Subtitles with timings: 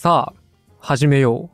[0.00, 0.40] さあ、
[0.78, 1.50] 始めよ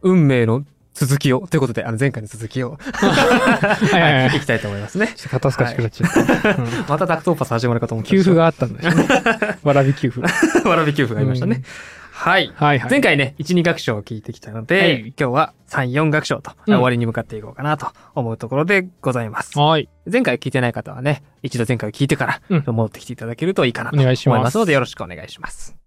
[0.00, 0.10] う。
[0.12, 0.64] 運命の
[0.94, 1.44] 続きを。
[1.48, 2.78] ということで、あの前回の続きを。
[2.94, 4.36] はいはいはい。
[4.36, 5.08] いきたいと思いますね。
[5.16, 6.50] ちょっと肩透かしくなっちゃった。
[6.50, 9.08] うんまたダクトーパス始まるかと思った給付があったんだよね。
[9.64, 10.22] わらび給付。
[10.68, 11.64] わらび給付がありましたね。
[12.12, 12.52] はい。
[12.54, 12.90] はいはい。
[12.90, 19.58] 前回ね、1、2楽章を聞いてきたので、はい今日は3、4楽章と、うん終わりに向かっていこうかなと思うところでございます。
[19.58, 19.88] はい。
[20.08, 25.77] 前回聞いてない方はね、一度前回を聞いてから、うん戻ってきていただけるといいかなと思いますので、よろしくお願いします。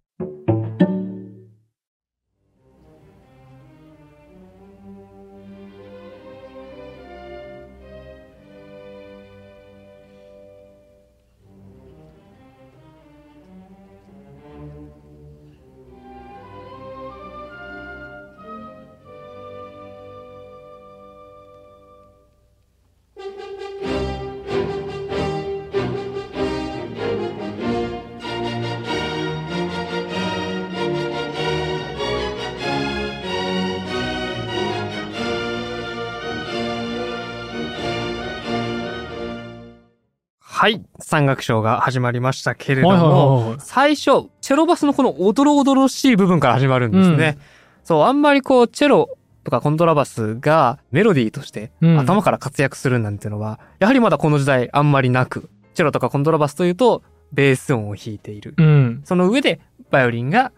[40.71, 40.85] はい。
[40.99, 47.37] 三楽章が始まりましたけれども、最初、チェロバスのこのおどろおどろしい部分から始まるんですね。
[47.83, 49.09] そう、あんまりこう、チェロ
[49.43, 58.53] とかコントラバスがメロディーとしてうん頭から活躍するなんていうのは、やはりまだこの時代あんまりなく、チェロとかコントラバスというと、ベース音を弾いている。
[58.57, 59.01] うん。
[59.03, 60.53] その上で、バイオリンが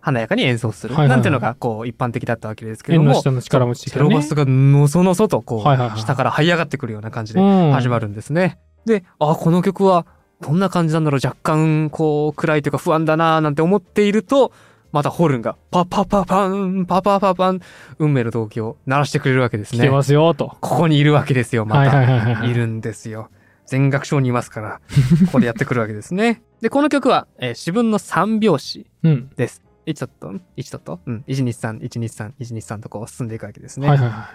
[0.00, 0.94] 華やかに演奏する。
[0.94, 8.58] なんていうのが、こう、一般的だったわけですけども、チェロバスがのそのそと、こう、下から這い上がってくるような感じでうん始まるんですね。
[8.88, 10.06] で、あ、この曲は、
[10.40, 14.52] どんな感じなんだろう若干、こう、暗いというか不安だなーなんて思っていると、
[14.92, 17.60] またホルンが、パパパパン、パパパパン、
[17.98, 19.78] 運命の動機を鳴らしてくれるわけですね。
[19.78, 20.56] 来てますよ、と。
[20.60, 21.96] ここにいるわけですよ、また。
[21.96, 22.50] はいはいはいはい。
[22.50, 23.30] いるんですよ。
[23.66, 24.80] 全楽章にいますから、
[25.26, 26.42] ここでやってくるわけですね。
[26.62, 29.30] で、この曲は、えー、四分の三拍子うん。
[29.36, 29.62] です。
[29.86, 33.88] 1ドット、1ドット、うん、123、123、123とこう進んでいくわけですね。
[33.88, 34.30] はいはいは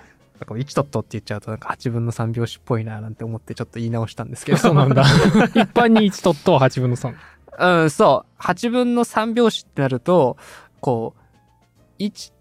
[0.46, 4.56] こう1ドットって言っちゃうとなんか8分の3拍子っぽいななんて思ってちょっと言い直したんですけい。
[4.56, 4.62] ど。
[4.62, 5.04] そうなんだ。
[5.56, 7.14] 一般に1とと8分の3。
[7.60, 8.42] うん、そう。
[8.42, 10.38] 8分の3拍子ってなると、
[10.82, 11.14] こ
[12.00, 12.33] う、1、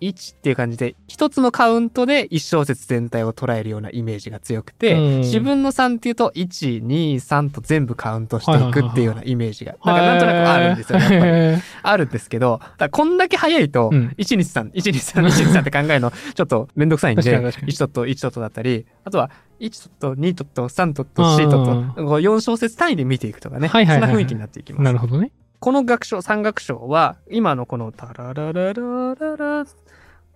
[0.00, 5.24] 1っていう感じで、一つのカウントで一小節全体を捉えるようなイメージが強くて、うん。
[5.24, 11.20] 四分の3っていうと、1、2、3と全部カウントしていくっていうようなイメージが、なんかなんとなくあるんですよ、やっぱり。
[11.22, 14.14] へあるんですけど、だこんだけ早いと、うん。
[14.18, 17.72] 123、123、123って考えるの、ちょっとめんどくさいんで、確かに確かに。
[17.72, 24.10] 1ドット、1ドットだったり、あとは、1ドット、2ドット、3ドット、4ドット、こう4小節単位で見ていくとかね、はいはいはいはい。
[24.10, 24.82] そんな雰囲気になっていきます。
[24.82, 25.32] なるほどね。
[25.60, 29.66] この楽章、三楽章は、今のこのタララララララ、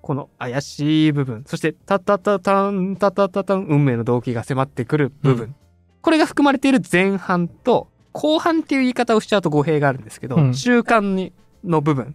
[0.05, 5.47] この怪しい部分、そしてタタタタン、タタタタン、運命の動機が迫ってくる部分。
[5.47, 5.55] う
[6.03, 11.33] これが含まれている前半と、後半っていう言い方をしちゃうと語弊があるんですけど、うん中間に
[11.65, 12.15] の部分。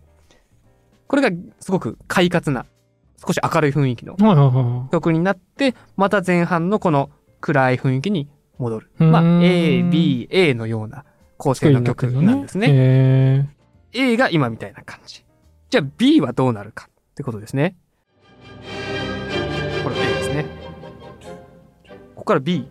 [1.07, 2.67] これがすごく快活な、
[3.25, 7.09] 少し明るい雰囲気の曲になって、また前半のこの
[7.41, 8.29] 暗い雰囲気に
[8.59, 8.91] 戻る。
[8.99, 11.05] まあ、A、B、A のような
[11.37, 11.55] 構い。
[11.55, 12.67] 成の曲なんですね。
[12.69, 13.45] へ
[13.93, 15.25] A が今みたいな感じ。
[15.71, 16.88] じゃあ B はどうなるか
[17.19, 17.75] ってことですね。
[19.83, 20.45] これ A ですね。
[22.15, 22.65] ここから B。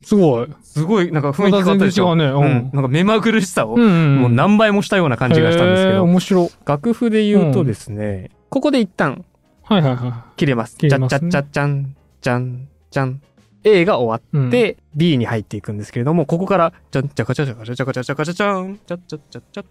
[0.00, 0.48] ーすごい。
[0.62, 2.16] すごいなんか雰囲気変わったでしょ？
[2.16, 3.76] まねうんなんか目まぐるしさを。
[3.76, 6.48] もう何倍もしたような感じがしたんですけど、面白い。
[6.64, 9.22] 楽譜で言うとですね、ここで一旦
[9.64, 10.76] はいはいは切れます。
[10.76, 13.20] 切れますねちゃっちゃっちゃん、ちゃん、ちゃん。
[13.64, 14.36] A が終わい。
[14.36, 19.64] うんで、B に入っていくんですけれども、ここから、じゃん、じゃかちゃちゃかちゃちゃかちゃちゃかちゃちゃん、ちゃっちゃっちゃっちゃ。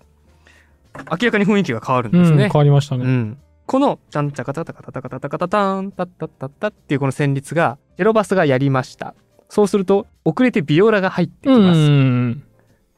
[1.12, 2.60] 明らかに雰囲気が変わるんですうん、ね変。
[2.60, 3.06] わりましたね。
[3.06, 3.38] うん。
[3.68, 9.14] この、ちゃんちゃかたたかたたかたたかたたん、たったったったっていうこの旋律が、チェロバスがやりました。
[9.48, 11.80] そうすると、遅れてビオラが入ってきます。
[11.80, 12.44] ん。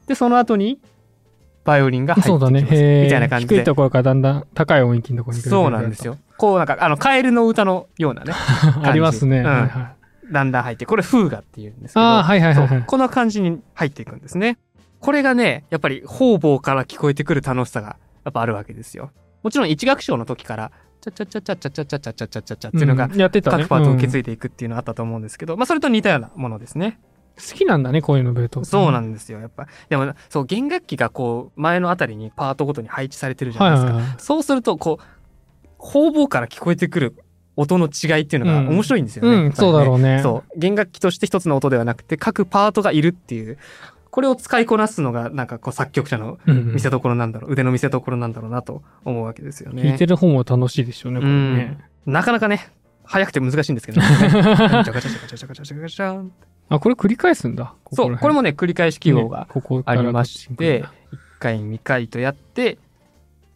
[0.06, 0.78] で、その後に、
[1.64, 2.40] バイオリンが入ってきます。
[2.40, 2.62] そうだね。
[2.62, 3.56] みたいな感じで。
[3.56, 6.06] 低いところからだんだん高い音域のところにそうなんです。
[6.06, 6.16] よ。
[6.38, 8.32] こうなんか、あの、カエルの歌のようなね、
[8.82, 9.40] ありますね。
[9.40, 10.32] うんはいはい。
[10.32, 14.58] だんだん入って、これフーガっていうんですけど、はいはいはいこの感じに入っていくんですね。
[15.00, 19.10] これがね、やっぱり方々から聞こえてくる楽しさがやっぱあるわけですよ。
[19.42, 23.62] もちろん一楽章の時から、チャチャチャチャチャチャチャチャチャチャチャチャっていうのがんやってたね。
[23.62, 26.98] 各パートを受け継うんいでいくっていうのはあったと思うんですけど、まあそれと似たようなものですね。
[27.36, 29.68] 好きなんだね、こういうのベートそうなんですよ、やっぱ。
[29.90, 33.86] でも、そう、弦楽器がこう、前のあたりにパートごとに配置されてるじゃないですか。
[33.86, 35.04] はいはいはいそうすると、こう、
[35.86, 37.14] 方々から聞こえてくる
[37.56, 39.28] 音の違いっていうのがうん面白いんですよね。
[39.28, 40.20] うん、やっぱりねそうだろうね。
[40.22, 40.58] そう。
[40.58, 43.56] 弦楽器として一つの音ではなくて、各パートがいるっていう、
[44.10, 49.82] これを使いこなすのが、なんかこう作曲者のうんうん見せ所なんだろう、腕の見せ所なんだろうなと思うわけですよね。
[49.82, 51.78] 聞いてる方も楽しいでしょうね、これね。
[52.04, 52.68] なかなかね、
[53.04, 54.06] 早くて難しいんですけどね。
[54.20, 56.32] ガチャガチャガチャガチャガチャガチャガチャン
[56.68, 57.74] あ、これ繰り返すんだ。
[57.92, 59.48] そう、これもね、繰り返し記号が
[59.84, 62.78] ありまして、こっ1回、2回とやって、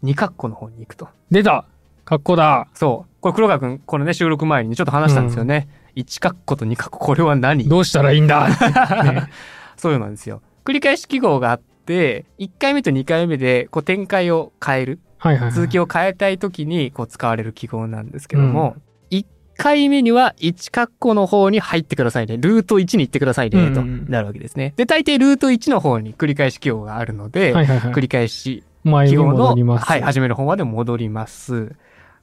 [0.05, 1.09] 2カッコの方に行くと。
[1.31, 1.65] 出た
[2.11, 3.11] 格好だそう。
[3.21, 5.69] これ黒川くん、これね、収録前にねちょっと話したんですよね。
[5.95, 7.69] 1カッコと2カッコ、これは何？
[7.69, 8.49] どうしたらいいんだ？
[9.05, 9.29] ね
[9.79, 10.43] そうなんですよ。
[10.65, 14.99] 繰り返し記号があって、1回目と2回目で、こう展開を変える。
[15.19, 15.53] はいはいはい。
[15.53, 18.77] 続きを変えたいときに、こう使われる記号なんですけども、
[19.11, 19.25] 1
[19.57, 22.37] 回目には1カッコの方に入ってくださいね。
[22.39, 24.75] ルート1に行ってくださいね、とうんなるわけですね。
[24.77, 27.93] で、大抵ルート1の方に繰り返し記号があるので、はいはいはい。
[27.93, 29.55] 繰り返し記号の。
[29.77, 31.75] はい、始める方まで戻ります。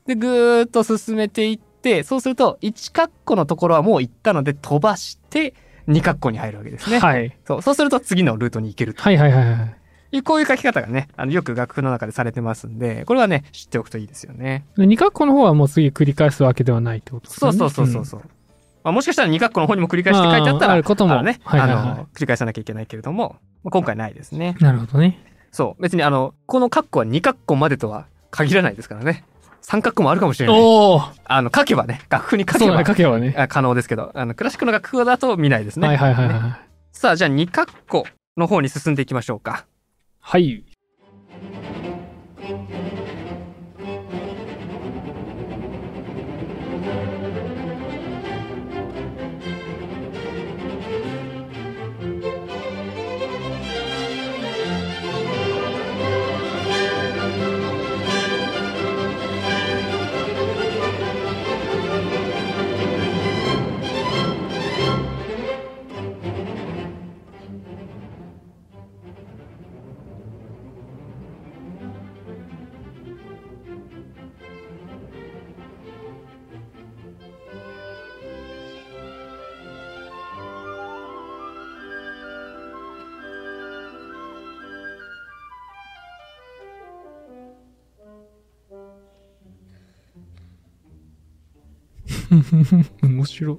[0.08, 5.54] で、ぐーっと進めていって、そうすると、1カッコのところはもう行ったので飛ばして、
[5.88, 7.00] 2カッコに入るわけですね。
[7.00, 7.38] はい。
[7.46, 9.66] そう、そうすると次のルートに行けるとはいはいはいは
[10.12, 10.24] い。
[10.24, 14.66] こういう書き方がね、あの、よく楽譜の中でされてますんで、これはね、知っておくといいですよね。
[14.78, 17.52] で二括弧の方はもう次繰り返すわけではないってことですね。
[17.52, 18.22] そうそうそうそうそう。
[18.84, 24.56] まあ、もしかしたら2カッコの方にも繰り返して書いてあったら、あることものね、はいはいはいあの、繰り返さなきゃいけないけれども、まあ今回ないですね。
[24.60, 25.20] なるほどね。
[25.52, 25.82] そう。
[25.82, 29.26] 別にあの、このカッコは2カッコまでとは限らないですからね。
[29.68, 30.58] 3カッコもあるかもしれない。
[31.26, 33.36] あの、書けばね、楽譜に書けばね、書けばね。
[33.38, 35.90] あ可能ですけど、あの、クラシックの楽譜だと見ないですね。
[35.90, 36.60] はいはいはいねはい。
[36.94, 38.06] さあ、じゃあ2カッコ
[38.38, 39.66] の方に進んでいきましょうか。
[40.22, 40.64] はい。
[93.02, 93.58] 面白い。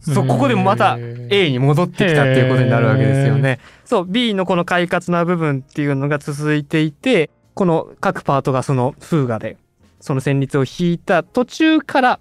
[0.00, 0.98] そう、ここでまた
[1.30, 3.58] A に戻ってきたっていうことになるわけですよね。
[3.86, 9.56] そう、B のこの快活な部分っていうのが続いていて、この各パートがそのフーガで、
[10.00, 12.20] その旋律を弾いた途中から、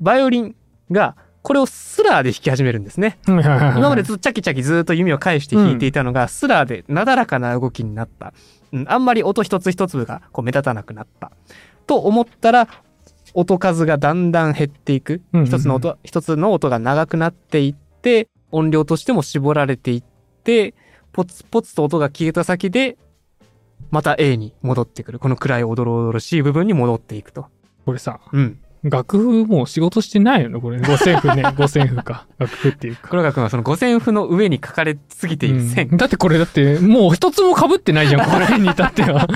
[0.00, 0.54] バイオリン
[0.90, 3.18] がこれをスラーで弾き始めるんですね。
[3.26, 8.34] 今までずっとチャキチャキずっと弓を返して弾いていたのが、スラーでなだらかな動きになった。
[8.72, 11.32] うん、あんまり音一つ一粒がこう目立たなくなった。
[11.86, 12.68] と思ったら、
[13.34, 15.22] 音数がだんだん減っていく。
[15.44, 20.02] 一つの音、一つの音が長くなっていって、音量としても絞られていっ
[20.44, 20.74] て、
[21.12, 22.98] ポツポツと音が消えた先で、
[23.90, 25.18] また A に戻ってくる。
[25.18, 27.46] この暗いおどろおどろしい部分に戻っていくと。
[27.86, 28.58] これさ、うん。
[28.82, 30.78] 楽譜もう仕事してないよね、これ。
[30.80, 31.44] 五線譜ね。
[31.56, 32.26] 五線譜か。
[32.38, 33.08] 楽譜っていうか。
[33.08, 35.88] 黒川君はその五線譜の上に書かれすぎている線。
[35.92, 39.28] うんだってこれだって、もう一つも被ってないじゃん、 これに至っては。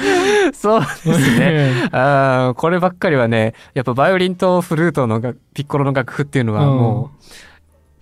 [0.54, 1.88] そうですね。
[1.92, 7.10] ああ、こればっかりはね、やっぱバイオリンとフルートのがピッコロの楽譜っていうのはも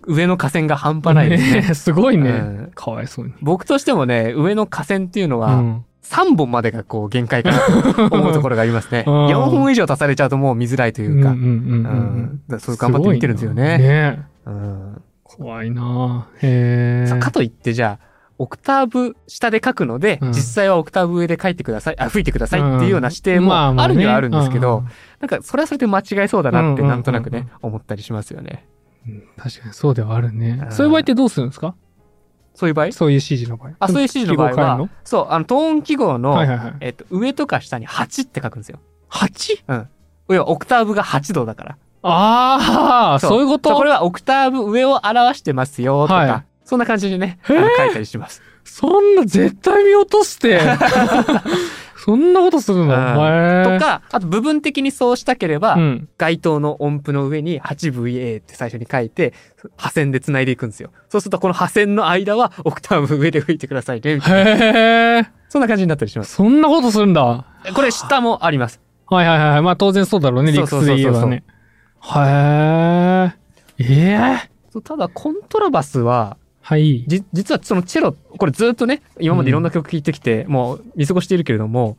[0.06, 1.60] う、上の下線が半端ないですね。
[1.62, 2.70] ねすごいねうん。
[2.74, 3.32] かわいそうに。
[3.40, 9.04] 僕としてもね、上の下線っていうのは、うん3本までがこう限界かなと思うところがありますね。
[9.06, 9.26] うん。
[9.28, 13.78] 4本以上足されちゃうともう見づらいというか、うんうんうんそう頑張って見てるんですよね。
[13.78, 13.92] ごいな。
[14.14, 15.02] ねうん。
[15.22, 16.26] 怖いな。
[16.42, 18.06] へかといってじゃあ、
[18.38, 20.28] オクターブ下で書くので、うん。
[20.30, 24.84] 実際はオクターブ上で書いてください、あ、吹いてくださいっていうような指定もあるにはあるんですけど、うん。
[25.20, 26.88] なんかそれはそれで間違えそうだなってうん。
[26.88, 28.66] なんとなくね、思ったりしますよね。
[29.06, 29.22] うん。
[29.36, 30.60] 確かにそうではあるね。
[30.64, 30.68] う。
[30.68, 30.72] ん。
[30.72, 31.74] そういう場合ってどうするんですか？
[32.54, 32.92] そういう場合？
[32.92, 33.72] そういう指示の場合。
[33.78, 36.74] あ、そういう指示の場合は、そう、あの、トーン記号の、はいはいはい。
[36.80, 38.78] えっと、上とか下に8って書くんですよ。
[39.10, 39.86] 8?
[40.28, 41.76] 要はオクターブが8度だから。
[42.02, 43.74] ああ、そういうこと？
[43.76, 47.58] これはオクターブ上を表してますよとか、はいそんな感じでね、書い
[47.92, 48.40] たりします。
[48.64, 50.60] そんな絶対見落として。
[52.04, 52.84] そんなことするの？
[52.84, 56.08] うんへーとか、あと部分的にそうしたければ、うん。
[56.18, 59.34] 該当の音符の上に 8VA って最初に書いて、
[59.76, 60.90] 破線で繋いでいくんですよ。
[61.08, 64.50] そうするとこの破線の間はオクターブ上で吹いてくださいね、みたいな。
[64.50, 65.30] へえ。
[65.48, 66.34] そんな感じになったりします。
[66.34, 67.22] そんなことするんだ。
[67.24, 67.44] は
[67.74, 68.80] これ下もあります。
[69.10, 69.62] いはいはい。
[69.62, 71.44] まあ当然そうだろうね、理屈で言えばね。
[72.00, 72.18] へ
[73.28, 73.42] え。
[73.78, 74.50] ええ。
[74.72, 76.36] そうただ、コントラバスは、
[76.72, 77.04] はい。
[77.06, 81.98] じ実はそのチェロ、これずっとね、今までいろんな曲聴いてきて、もう見過ごしているけれども、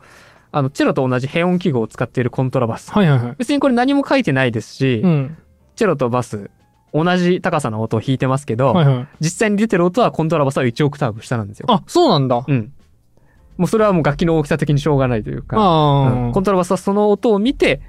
[0.51, 2.91] あの、チェロと同じ変音記号を使っているコントラバス。
[2.91, 3.35] はいはいはい。
[3.37, 5.37] 別にこれ何も書いてないですし、うん。
[5.75, 6.49] チェロとバス、
[6.91, 9.07] 同じ高さの音を弾いてますけど、はいはい。
[9.19, 11.67] 実際に出てる音はコントラバスは1オクターブ下なんですよ。
[11.69, 12.43] あ、そうなんだ。
[12.47, 12.73] うん。
[13.57, 17.81] もうそれはもう楽器の大きさ的にしょうがないというか、うんコントラバスはその音を見て、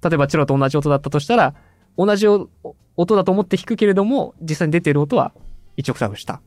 [0.00, 1.54] 例えばチェロと同じ音だったとしたら、
[1.98, 2.48] 同じお
[2.96, 5.32] 音だと思って弾くけれども、実際に出てる音は
[5.76, 6.40] 1オクターブ下。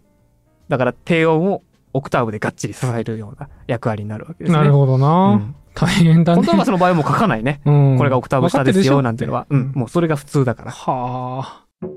[0.70, 4.58] だから低音をオクターブでがっちり支えるような役割になるわけですね。
[4.58, 6.38] なるほどな、うん大変だね。
[6.38, 7.62] コントラバスの場合はもう書かないね。
[7.64, 9.46] うんこれがオクターブ下ですよ、なんていうのは。
[9.50, 10.72] うん、うんもうそれが普通だから。
[10.72, 11.88] はあ。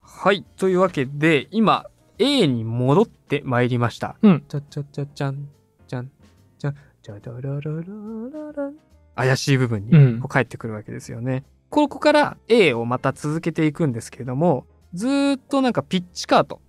[0.00, 0.44] はい。
[0.56, 1.86] というわけで、今、
[2.18, 4.16] A に戻ってまいりました。
[4.22, 4.44] うん。
[4.48, 5.48] ちゃちゃちゃちゃん、
[5.86, 6.10] ちゃん、
[6.58, 8.70] ちゃん、ちゃらららららら
[9.14, 11.44] 怪しい部分にうんこう帰ってくるわけですよね。
[11.70, 16.60] ここから A をまた続けていくんですけれども、ずーっとなんかピッチカート、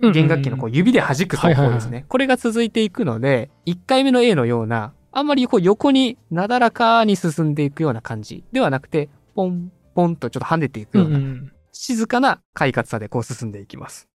[0.00, 2.04] 弦楽器のこう指で弾く奏法ですね。
[2.08, 11.52] これが続いていくので、1回目の A のような、あんまりこう横になだらかに進んでいくような感じではなくて、ポン、ポンとちょっと跳ねていくうような、んうん。
[11.72, 14.08] 静かな快活さでこう進んでいきます。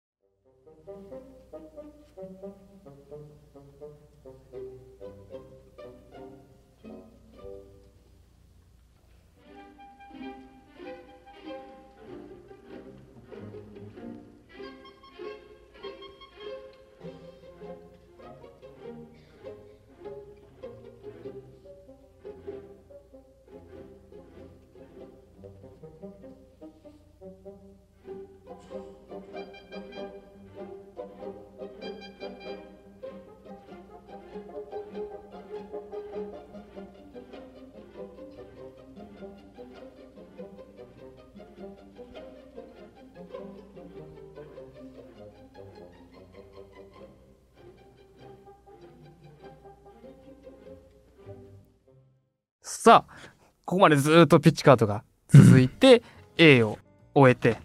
[53.72, 56.04] ここまでずーっとピッチカートが続いて、
[56.38, 56.78] A を
[57.16, 57.58] 終えて、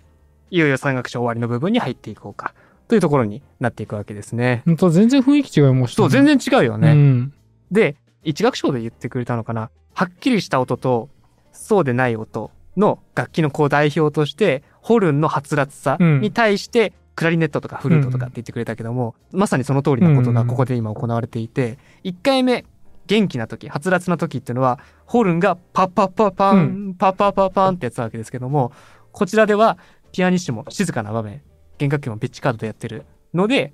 [0.53, 2.55] いよいよ三楽章終わりの部分に入っていこうか、
[2.87, 4.63] というところになっていくわけですね。
[4.67, 6.93] ほんと全然雰囲気違いましたそう、全然違うよね。
[6.93, 7.33] うん。
[7.73, 9.71] で、一楽章で言ってくれたのかな。
[9.95, 11.09] はっきりした音と、
[11.51, 22.65] そうでない音の楽器のこう代表として、ホルンのはつらつさに対して、クラリネットとかフルートとかって言ってくれたけども、まさにその通りのことがここで今行われていて、1回目、
[23.07, 28.73] 元気な時、はつらつな時っていうのは、ホルンがパッパッパッパン、パッパッパッパンってやつなわけですけども、
[29.13, 29.79] こちらでは
[30.13, 31.43] ピアニッシモ、静かな場面、
[31.79, 33.73] 弦楽器もピッチカードでやってるので、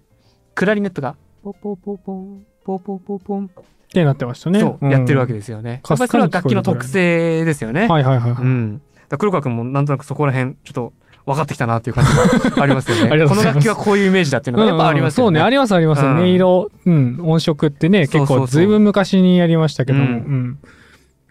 [0.54, 3.48] クラリネットがポポポポン、ポポポポン、っ
[3.92, 4.60] てなってましたね。
[4.60, 5.82] そう、やってるわけでですよね。
[5.88, 7.88] やっぱりそれは楽器の特性ですよね。
[7.88, 8.30] はいはいはい。
[8.32, 8.82] うん。
[9.18, 10.92] 黒川君もなんとなくそこら辺、ちょっと
[11.24, 13.10] 分かってきたなっていう感じがありますよね。
[13.26, 15.28] この楽器はこういうイメージだっていうのがやっぱありますよね。
[15.28, 16.04] うんうんそうね、ありますあります。
[16.04, 16.16] うん。
[16.18, 20.14] 音色、うん、音色ってね、結構ずいぶん昔にやりましたけども、ううん。
[20.50, 20.58] ん。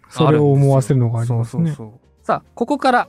[0.09, 1.75] それを思わせるのがありますね。
[2.23, 3.07] さあ、ここから、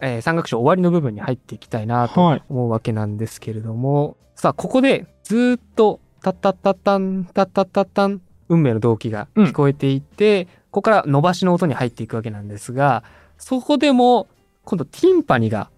[0.00, 13.02] えー、三楽章終わりの部分に入っていきたいなとはい思うわけなんですけれども、さあ、ここでずーっと、タッタッタッタン、タッタッタッタン、運命の動機が聞こえていて、ここから伸ばしの音に入っていくわけなんですが、
[13.38, 14.28] そこでも、
[14.64, 15.70] 今度ティンパニが、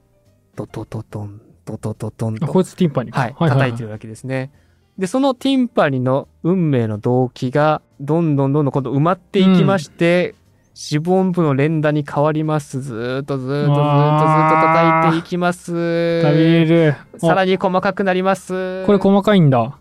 [0.57, 4.53] ドトトトン、ドトトトンとあこいつティンパニーかはい、叩いてるわけですね。
[4.99, 10.35] で、そのティンパニの運命の動機が、どんどんどんどん今度埋まっていきまして、
[10.75, 12.81] 四分音符の連打に変わります。
[12.81, 16.23] ずーっとずーっとずーっとずーっと叩いていきます。
[16.23, 16.95] 食べれる。
[17.19, 18.85] さらに細かくなります。
[18.87, 19.79] これ細かいんだ。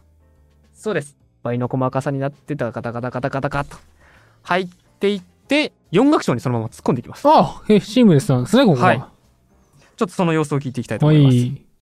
[0.74, 1.16] そうです。
[1.44, 3.78] 倍の細かさになって、ダカダカダカダカダカと
[4.42, 4.68] 入っ
[5.00, 7.24] ていって、4楽章にそのまま突っ込んでいきます。
[7.24, 8.88] ちょあ、え、シームレスなんですね、ここは。
[8.88, 9.13] はい
[9.96, 11.36] ちょっとその様子を聞いていきたいと思います。
[11.36, 11.73] い。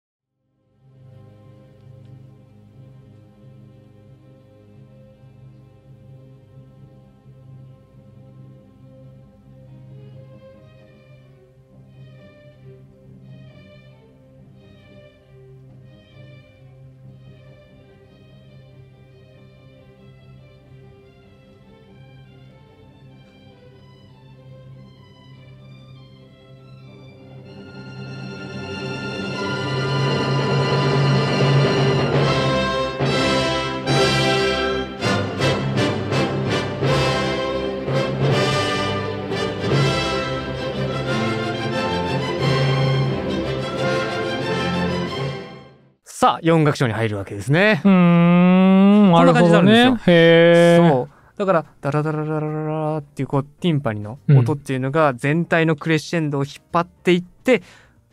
[46.41, 47.81] 4楽章に入るわけですね。
[47.83, 50.01] うーん、こんな感じになるんね。
[50.07, 50.89] へー。
[50.89, 51.09] そう。
[51.37, 57.61] だから、ダラダラダラダララっていう、こう、ティンパニの音っていうのが、全体のクレッシェンドを引っ張っていって、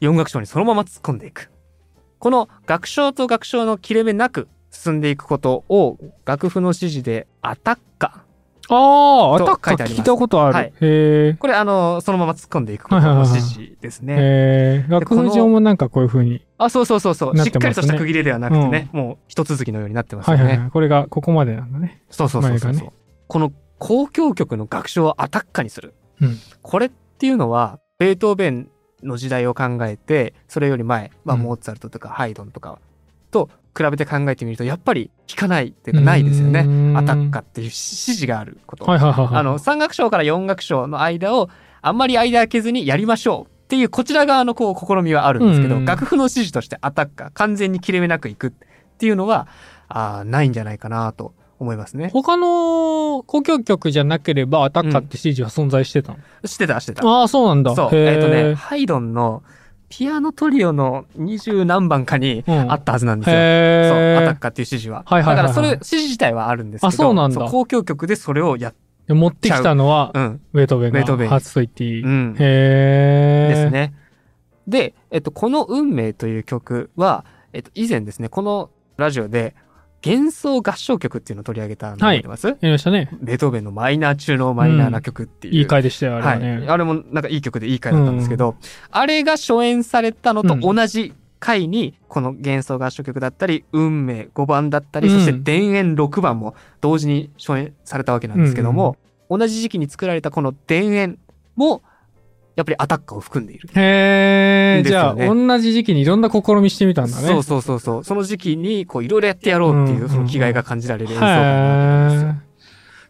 [0.00, 1.50] 4楽章にそのまま突っ込んでいく。
[2.18, 8.24] この楽章と楽章の切れ目なく進んでいくことを、楽譜の指示でアタッカ
[8.70, 10.54] ああ、とアタッカー書いてあります聞いたことある。
[10.54, 11.34] はいへえ。
[11.34, 14.14] これあの、そのまま突っ込んでいくことの指示ですね。
[14.14, 14.86] へえ。
[14.88, 16.42] 楽譜上もなんかこういう風に。
[16.58, 17.34] あ、そうそうそうそう。
[17.34, 20.42] ねしてっかりとした区切れではなくてね、もう一続きのようになってますよね。
[20.42, 20.70] はいはいはい。
[20.70, 22.02] これがここまでなんだね。
[22.10, 22.90] そうそうそうそう、ね
[23.28, 25.94] この交響曲の楽章をアタッカにする。
[26.20, 28.68] うんこれっていうのは、ベートーベン
[29.02, 32.78] の時代を考えて、それより前、まあ、うんモーツァルトとかハイドンとか
[33.30, 36.62] と比べて考えてみると、やっぱり弾かないっていうかないですよねう。
[36.64, 38.84] ーんアタッカっていう指示があること。
[38.84, 39.36] はいはいはいはい。
[39.36, 41.48] あの、3楽章から4楽章の間を、
[41.80, 48.50] あんまり間空けずにやりましょうっていう、こちら側のこう、試みはあるんですけど、うん楽譜の指示としてアタッカー、完全に切れ目なくいくっ
[48.96, 49.46] ていうのは、
[49.88, 52.08] あーないんじゃないかなと思いますね。
[52.14, 57.06] 他の交響曲じゃなければアタッカーって指示は存在してたの、してた、してた。
[57.06, 57.74] ああ、そうなんだ。
[57.74, 57.90] そう。
[57.92, 59.42] えっ、とね、ハイドンの
[59.90, 63.36] ピアノトリオの二十何番かにうんあったはずなんですよ。
[63.38, 65.02] へそう、アタッーカーっていう指示は。
[65.06, 68.74] はいはいはいはいだからそれ、指示自体はあるんですけど、あそうなんだ交響曲でそれをやっ、
[69.08, 72.02] で持ってきたのは、うん、ベートートーベンが初と言っていい？
[72.02, 72.36] うん。
[72.38, 73.54] へえ。
[73.54, 73.70] です。
[73.70, 73.94] ね。
[74.68, 77.24] で、えっと、この運命という曲は、
[77.54, 79.54] えっと、以前ですね、このラジオで
[80.04, 83.08] 幻想合唱曲っていうのを取り上げたの覚えてます、やりましたね。
[83.22, 85.54] ベートーベンのマイナー中のマイナーな曲っていう。
[85.54, 86.30] いい回でしたよ、あれは。
[86.32, 86.66] はいね。
[86.68, 88.56] あれもなんかいい曲でいい回だったんですけど、
[88.90, 98.96] あれが初演されたのと同じ回に、この幻想合唱曲だったり、運命5番だったり、うんそして田園6番も同時に初演されたわけなんですけども、
[99.30, 101.18] 同じ時期に作られたこの田園
[101.56, 101.82] も、
[102.56, 103.68] やっぱりアタッカーを含んでいる。
[103.76, 104.82] へえ。
[104.84, 107.28] じゃあ、同じ時期にいろんな試みしてみたんだね。
[107.28, 108.04] そうそうそうそう。
[108.04, 112.34] その時期に、こう、いろいろやってやろうっていう、うんその気概が感じられる演奏会なんですよへえ。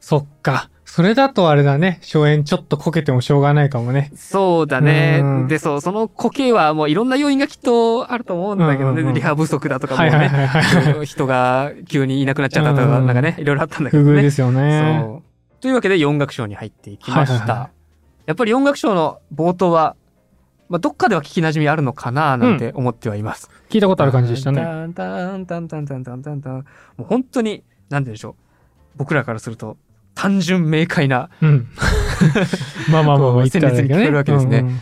[0.01, 0.69] そっか。
[0.99, 2.01] それだとあれだね。
[2.03, 4.11] 初演ちょっとこけてもしょうがないかもね。
[4.17, 5.25] そうだねう。
[5.45, 8.91] んで、そう、その固形はもういろんな要因がきっとあると思うんだけどね。
[8.91, 10.27] うんうんうんリハ不足だとかもはいはいね。
[10.27, 11.07] はいはい。
[11.07, 14.19] 人が急にいなくなっちゃったとか、うんうんなんかね、いろいろあったんだけ不どね。
[14.19, 14.99] 遇ですよね。
[15.01, 15.23] そう。
[15.61, 17.35] というわけで4楽章に入っていきました。
[17.35, 17.71] はいはいは
[18.27, 19.95] やっぱり4楽章の冒頭は、
[20.69, 23.49] まあ、どっかでは聞き馴染みあるのかななんて思ってはいます。
[23.69, 24.63] 聞いたことある感じでしたね。
[24.63, 26.55] タンタンタンタンタンタンタンタン。
[26.57, 26.65] も
[27.01, 28.35] う本当に、なんでしょう。
[28.97, 29.77] 僕らからすると、
[30.19, 31.69] 単純明快な、うん。
[32.91, 34.81] まあまあまあまあ、鮮烈に聞こえるわけですねうんうん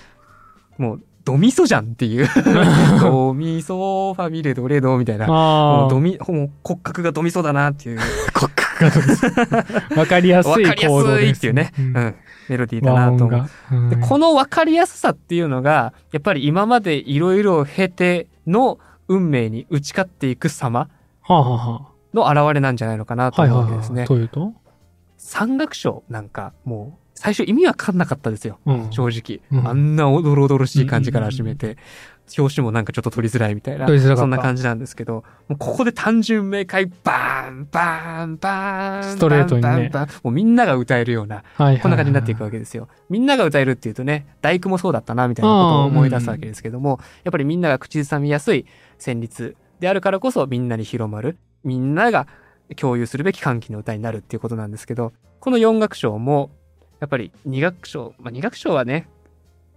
[0.78, 2.28] もう、ドミソじゃんっていう。
[3.00, 5.26] ドミソファミレドレドみたいな。
[5.26, 5.86] もああ。
[5.86, 7.98] うドミ、もう骨格がドミソだなっていう。
[8.34, 11.26] 骨格がどうですわかりやすいわかりやすコードです。
[11.26, 11.72] いっていうね。
[11.78, 12.14] ううんん。
[12.48, 13.90] メロディーだ和なと思う。
[13.90, 20.88] で、この分かりやすさっていうのが、やっぱり今までいろいろ経ての運命に打ち勝っていく様
[21.22, 21.80] はあはあは
[22.14, 23.32] の現れなんじゃないのかなあ。
[23.32, 23.42] と。
[23.42, 24.06] 思うわけですね。
[24.06, 24.52] というと？
[25.26, 28.60] 三楽章なんか、もう、最初意味わかんなかったですよ。
[28.64, 28.92] うん。
[28.92, 29.60] 正直。
[29.60, 31.76] うんあんなおどろおどろしい感じから始めて、
[32.38, 42.86] 表紙もなんかちょっと取りづらいみたいな、取りづらかったそんな感じなんですけど、もうここで単純明快、バーン、バーン、バーン、ストレートにねバーンバーンもうみんなが歌えるような、はいはいはいこんな感じになっていくわけですよ。
[43.10, 48.64] みんなが歌えるっていうとね、大工もそうだったな、みたいなことを思い出すわけですけども、やっぱりみんなが口ずさみやすい
[49.00, 52.28] 旋律であるからこそみんなに広まる、みんなが
[52.74, 56.50] 共有するべき歓喜の歌になるっていうことなんですけど、この4楽章も、
[57.00, 59.08] やっぱり2楽章、まあ2楽章はね、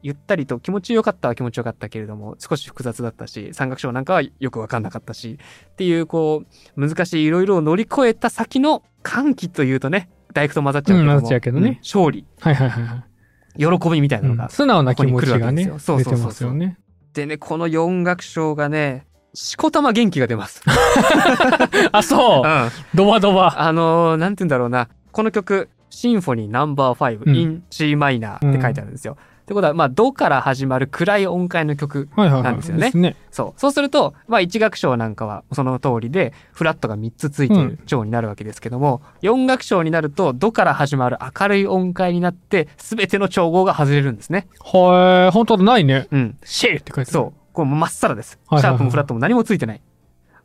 [0.01, 5.37] ゆったりと気持ちよかったは気持ちよかったけれども、少し複雑だったし、3楽章なんかはよくわかんなかったし、
[5.71, 6.43] っていうこ
[6.77, 13.79] う、難しいいろいろを乗り越えた先の歓喜というとね、大工と混ざっちゃうけども、うん混ざっちゃうけどねん勝利、はいはいはいはい。
[13.79, 16.77] 喜びみたいなのが、うん素直な気持ちがね、そうそうそうそう。
[17.13, 20.63] でね、この4楽章がね、しこたま元気が出ます。
[21.91, 22.69] あ、そううん。
[22.95, 23.61] ドバドバ。
[23.61, 24.89] あのーなんて言うんだろうな。
[25.11, 29.17] この曲、シンフォニーナンバー5、うん in C マイナーって書いてあるんですよ。
[29.41, 32.07] ってことは、まあ、ドから始まる暗い音階の曲。
[32.15, 33.15] なんですよねね。
[33.31, 33.59] そう。
[33.59, 44.45] そうすると、まあ、1楽章なんかはその通りで、フラットが3つついてる調になるわけですけども、4楽章になると、ドから始まる明るい音階になって、すべての調合が外れるんですね。
[44.63, 46.07] はい、本当だ、ないね。
[46.11, 46.37] うん。
[46.43, 47.11] シェーって書いてある。
[47.11, 47.38] そう。
[47.59, 48.39] これまっさらです。
[48.47, 49.81] はいはいはいシャープもフラットも何もついてない。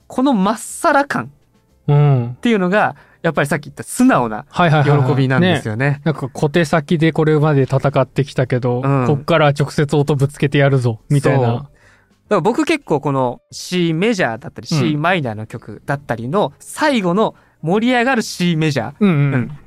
[0.06, 1.28] このまっさら感っ
[1.88, 1.92] う。
[1.92, 2.36] うん。
[2.40, 5.08] ていうのが、やっぱりさっき言った素直なはいはいはいはい。
[5.08, 5.72] 喜びなんですよ。
[5.72, 6.02] よね。
[6.04, 11.46] なんか小手先でこれまで戦ってきたけど、うんこっから直接音ぶつけてやるぞ、みたいな。
[11.48, 11.68] だか
[12.28, 19.58] ら僕結構この C メジャーだったりうん C マイナーの曲だったりの最後の盛り上がる C メジャー、うんううんん。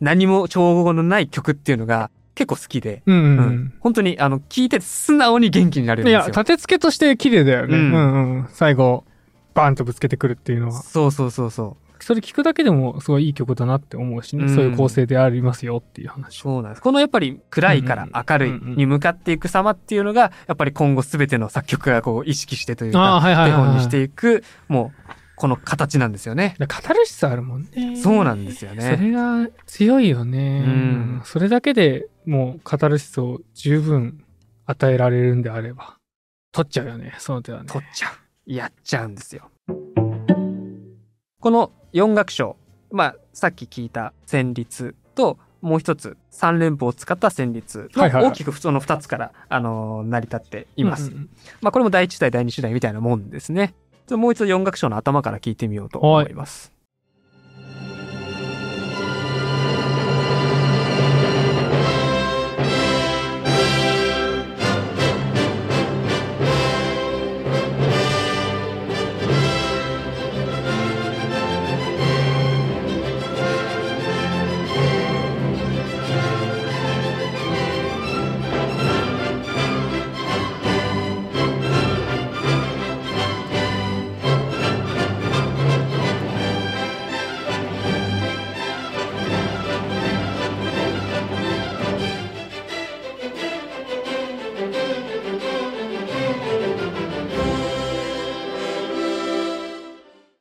[0.00, 3.72] 何も調合のない曲っていうのが結構好きで、うんううんん。
[3.80, 6.42] 本当にあの聞いてて素直に元気になれるいや、んですよ。
[6.42, 7.76] 立て付けとして綺麗だよね。
[7.76, 8.48] ううんんうん。
[8.50, 9.04] 最後、
[9.54, 10.72] バーンとぶつけてくるっていうのは。
[10.72, 11.82] そうそうそうそう。
[11.98, 14.44] それ聞くだけでもすごいいい曲だなって思うしね。
[14.44, 16.40] うんそういう構成でありますよっていう話。
[16.42, 16.82] そうなんです。
[16.82, 23.80] このやっぱり暗いから明るいに向かっていく様っていうのが、やっぱり今後すべての作曲家がこう意識してというか、手本にはい。
[23.80, 25.05] していく、もう
[25.36, 26.56] この形なんですよね。
[26.58, 27.96] だからカタルシスあるもんね。
[27.96, 28.96] そうなんですよそね。
[28.96, 30.64] れが強いよね。
[30.66, 34.24] うんそれだけでもうカタルシスを十分
[34.64, 35.98] 与えられるんであれば、
[36.52, 37.66] 取っちゃうよね、その手はね。
[37.68, 38.52] 取っちゃう。
[38.52, 39.50] やっちゃうんですよ。
[41.40, 42.56] この4楽章、
[42.90, 51.08] まあ、さっき聞いた旋律と、もう一つ3連符を使った旋律の大きくその2つから、あのー成り立っています。
[51.08, 51.28] うんうんうん
[51.60, 53.74] まあ、これも第一代、第二主題みたいなもんですね。
[54.06, 56.75] じゃもう一度四楽章の頭から聞いてみようと思います。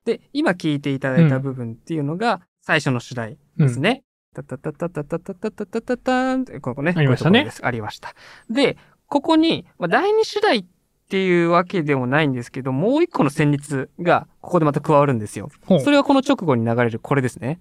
[0.06, 4.04] で、今聞いていただいた部分っていうのが最初の主題ですね。
[4.34, 6.94] タタタタタタタタタタタターンってここね。
[6.96, 8.13] ありましたねありました。
[8.50, 10.65] で、ここに、まあ、第二主題っ
[11.10, 15.50] ていうわけでもないんですけど、もう一個の旋律がここでまた加わるんですよ。
[15.84, 17.60] それはこの直後に流れるこれですね。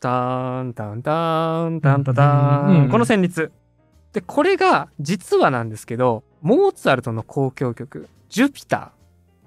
[0.00, 2.88] ターン、ターン、ターン、ターン、タターうんン。
[2.90, 3.52] この旋律。
[4.12, 8.92] で、これが、実はなんですけど、モーツァルトの交響曲、ジュピタ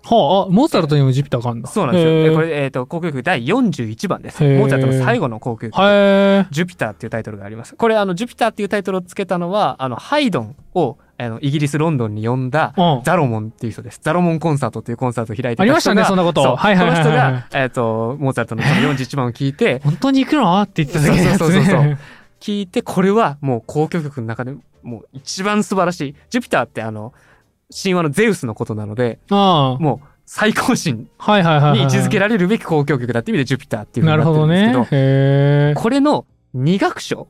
[0.03, 1.65] はあ、あ、モーツァルトにもジュピターがあるんー。
[1.65, 1.69] だ。
[1.69, 2.33] そうなんですよ。
[2.33, 4.43] これ、えっ、と、交響曲第41番です。
[4.43, 5.79] モーツァルトの最後の交響曲。
[5.79, 7.75] はジュピターっていうタイトルがあります。
[7.75, 12.73] これ、あの、ジュピターっていうタイトルをつけたのは、あの、ハイドンを、あの、イギリス・ロンドンに呼んだ。
[13.03, 13.99] ザロモンっていう人です。
[14.01, 20.62] ザロモンコンサートっていうコンサートを開いてたありましたねそんなことそうはいはいはいはいこの人が、えっ、と、モーツァルトのその41番を聞いて、本当に行くの？
[20.62, 21.97] って言ってただけのやつねそうそうそうそう
[22.41, 26.15] 聞いて、これはもう交響曲の中でもう一番素晴らしい。
[26.29, 27.13] ジュピターってあの、
[27.71, 29.81] 神話のゼウスのことなので、ああ。
[29.81, 31.79] もう最高神はいはいはいはい。
[31.79, 34.86] に位置づけられるべき交響曲だって意味でジュピターっていうふうになってなるんですけど、ね。
[34.86, 34.88] へ
[35.71, 35.73] え。
[35.75, 37.27] これの二楽章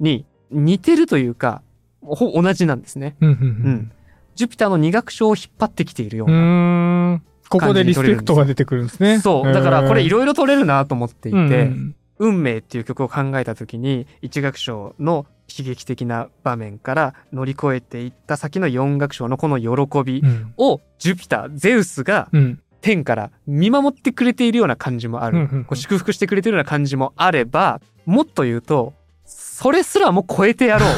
[0.00, 1.62] に似てるというか、
[2.02, 3.16] ほぼ同じなんですね。
[3.20, 3.92] うん。
[4.34, 7.22] ジュピターの二楽章を引っ張ってきているような。
[7.48, 9.18] ここでリスペクトが出てくるんですね。
[9.18, 9.52] そう。
[9.52, 20.54] だからこれいろろいろ取れるなと思っていて、うん運命っていう曲を考えた時に一楽章の悲劇的な場面から乗り越えていった先の四楽章のこの喜びうん。
[20.58, 22.60] をジュピター、ゼウスがうん。
[22.82, 25.38] 天から見守ってくれているような感じもある。
[25.38, 28.94] うんうんうんこう祝福してくれているような感じもあれば、もっと言うと、
[29.30, 30.88] それすらも超えてやろう。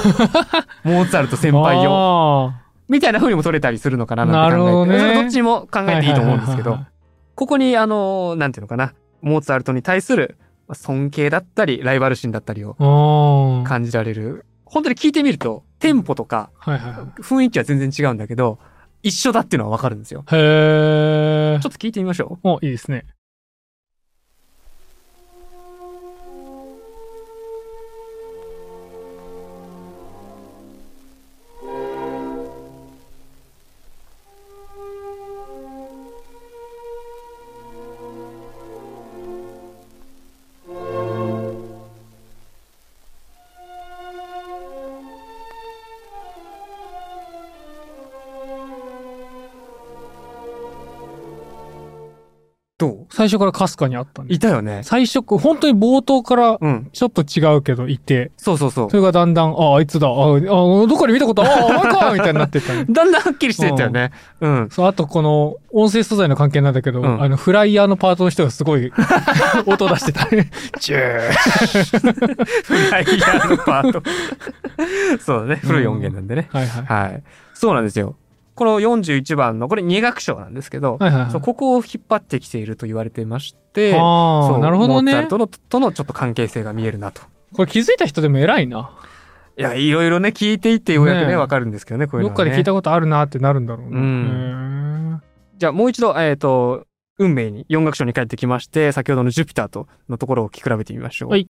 [0.88, 1.90] モーツァルト先輩よ。
[2.55, 5.05] あみたいな風にも取れたりするのかななんて考えて。
[5.09, 6.79] ねどっちにも考ーえていいと思うんですけど。
[7.35, 8.95] ここにあの、なんていうのかな。
[9.21, 10.37] モーツァルトに対する
[10.68, 12.75] まあ尊敬だったり、ライバル心だったりを。
[13.66, 14.47] 感じられる。
[14.64, 16.51] 本当に聞いてみると、テンポとか。
[16.62, 18.59] 雰囲気は全然違うんだけど、
[19.03, 20.25] 一緒だっていうのはわかるんですよ。
[20.31, 21.68] へえちょ。
[21.68, 22.49] っと聞いてみましょう。
[22.49, 23.05] お、いいですね。
[53.23, 54.35] 最初からかすかにあったんうで。
[54.35, 54.81] いたよね。
[54.83, 56.91] 最初、本当に冒頭からうん。
[56.93, 58.97] ちょっと違うけどいて、そうそうそうそ。
[58.97, 62.85] れがだんだん、あ、あいつだ、あ、あどこで見たことあ、あ、お前かみたいになってったね。
[62.91, 64.11] だんだんはっきりしてったよね。
[64.41, 64.69] うん。
[64.73, 68.93] そう、あとこの、音声素材の関係なんだけど、うんあの、フライヤーのパートの人がすごい、
[69.67, 70.51] 音出してたね。
[70.81, 72.45] チュー。
[72.65, 74.03] フライヤーのパート。
[75.25, 75.61] そうだね。
[75.63, 76.49] 古い音源なんでね。
[76.53, 76.85] はいはい。
[76.85, 77.23] はい。
[77.55, 78.17] そうなんですよ。
[78.55, 85.29] この41番の、これ二楽章なんですけど、はいはいはいここを引っ張ってきていると言われていまして、あうなるほどねモーツァル。
[85.29, 87.23] トのとのちょっと関係性が見えるなと。
[87.55, 88.93] これ気づいた人でも偉いな。
[89.59, 92.37] いや、いろいろね、聞いていってようやくね、わかるんですけどね、こういうのは、ね。
[92.37, 93.99] どっかで聞いたことあるなってなるんだろうな。
[93.99, 95.23] うん
[95.59, 96.87] じゃあもう一度、えっ、と、
[97.19, 101.31] 運命に四楽章に帰ってきまして、先ほどのジュピターとのところを聞き比べてみましょう。
[101.31, 101.49] はい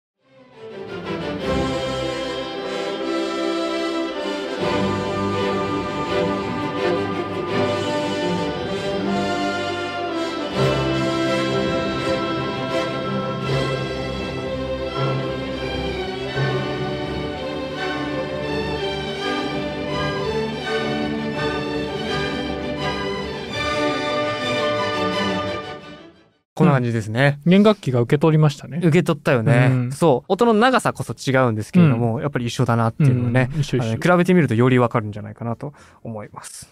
[26.76, 27.40] 感じですね。
[27.46, 28.80] 弦楽器が受け取りましたね。
[28.80, 30.32] 受け取ったよね、うんそう。
[30.32, 36.70] 音の長さこそ違うんですけれども、やっぱり一緒だなっていうのをね、うん一緒一緒比べてみるとよりわかるんじゃないかなと思います。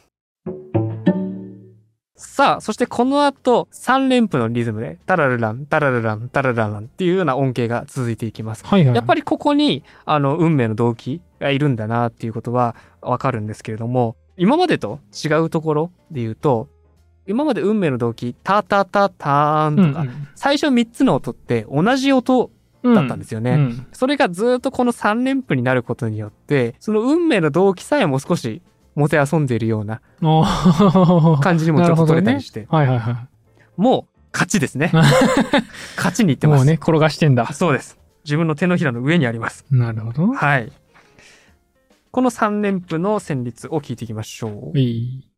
[2.16, 8.66] さあ、そしてこの後、3連符のリズムで、タラルラン、タラルラン、タラルランっていうような音形が続いていきます。
[8.66, 8.96] はいはい。
[8.96, 16.70] やっぱりここに、あの、運命の動機がいるんだなっていうことはわかるんですけれども、今までと違うところで言うと、
[17.26, 20.06] 今まで運命の動機、タタタターンとか、
[20.36, 22.52] 最初3つの音って同じ音
[22.84, 23.52] うんだったんですよね。
[23.52, 28.62] うんそれがずっとこの3連符になることによって、その運命の動機さえも少し
[28.96, 33.28] もてあそんでいるようなあ感じにもちょっと取れたりして、はいはいは
[33.78, 34.92] もう勝ちですね。
[35.96, 36.50] 勝ちにいってい。
[36.50, 36.60] ます。
[36.60, 37.52] もうね、転がしてんだ。
[37.54, 37.98] そうです。
[38.26, 39.66] 自分の手のひらの上にあります。
[39.72, 40.28] なるほど。
[40.34, 40.72] はい。
[42.12, 44.78] この3連符の旋律を聞いていきましょう。
[44.78, 45.33] いい。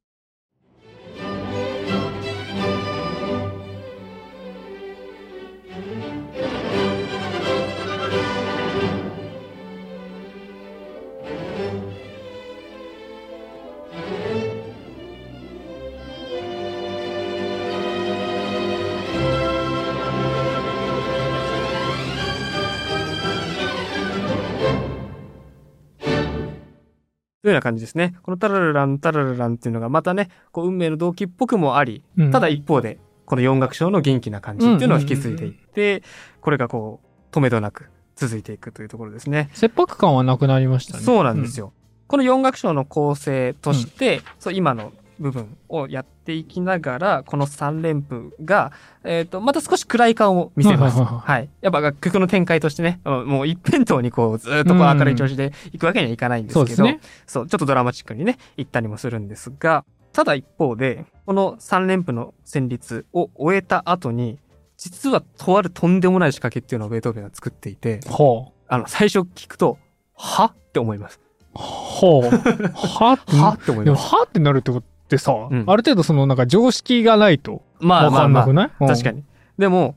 [27.45, 28.15] というような感じですね。
[28.23, 36.01] このタラルラン、タラルランっていうのがまたね、こう運命の動機っぽくもあり、うんただ一方で、この四楽章の元気な感じっていうのを引き継いでいって、
[36.41, 39.51] これがこう、止めどなく続いていくというところですね。
[39.53, 41.03] 切迫感はなくなりましたね。
[41.03, 41.71] そうなんですよ。
[42.07, 48.71] この四楽章の構成として、そう今の部分をやっていきながら、この三連符が、
[49.03, 51.01] えっ、と、また少し暗い感を見せます。
[51.01, 51.49] はい。
[51.61, 56.99] やっぱ曲の展開としてね、うんもう一辺倒にこう、ずっとこう明るい調子でいくわけにはいかないんですけど、そうですね。
[57.25, 64.39] そう、ちょっとドラマチックにね、行ったりもするんですが、ただ一方で、この三連符の旋律を終えた後に、
[64.77, 69.77] 実はとあるとんでもない仕掛けっていうのをベートーベンが作っていて、ほあの、最初聞くと、
[70.15, 70.45] は？
[70.45, 71.19] って思います。
[71.53, 73.13] は？
[73.13, 73.35] って。
[73.35, 73.57] は？
[73.59, 74.15] って思いでも、ます。
[74.15, 74.23] は？
[74.23, 78.87] ってなるってことってさ、うんある程度そのなんか常識がないとわまあまあまあかんなく、ない、に。
[78.87, 79.23] 確かに。
[79.57, 79.95] でも、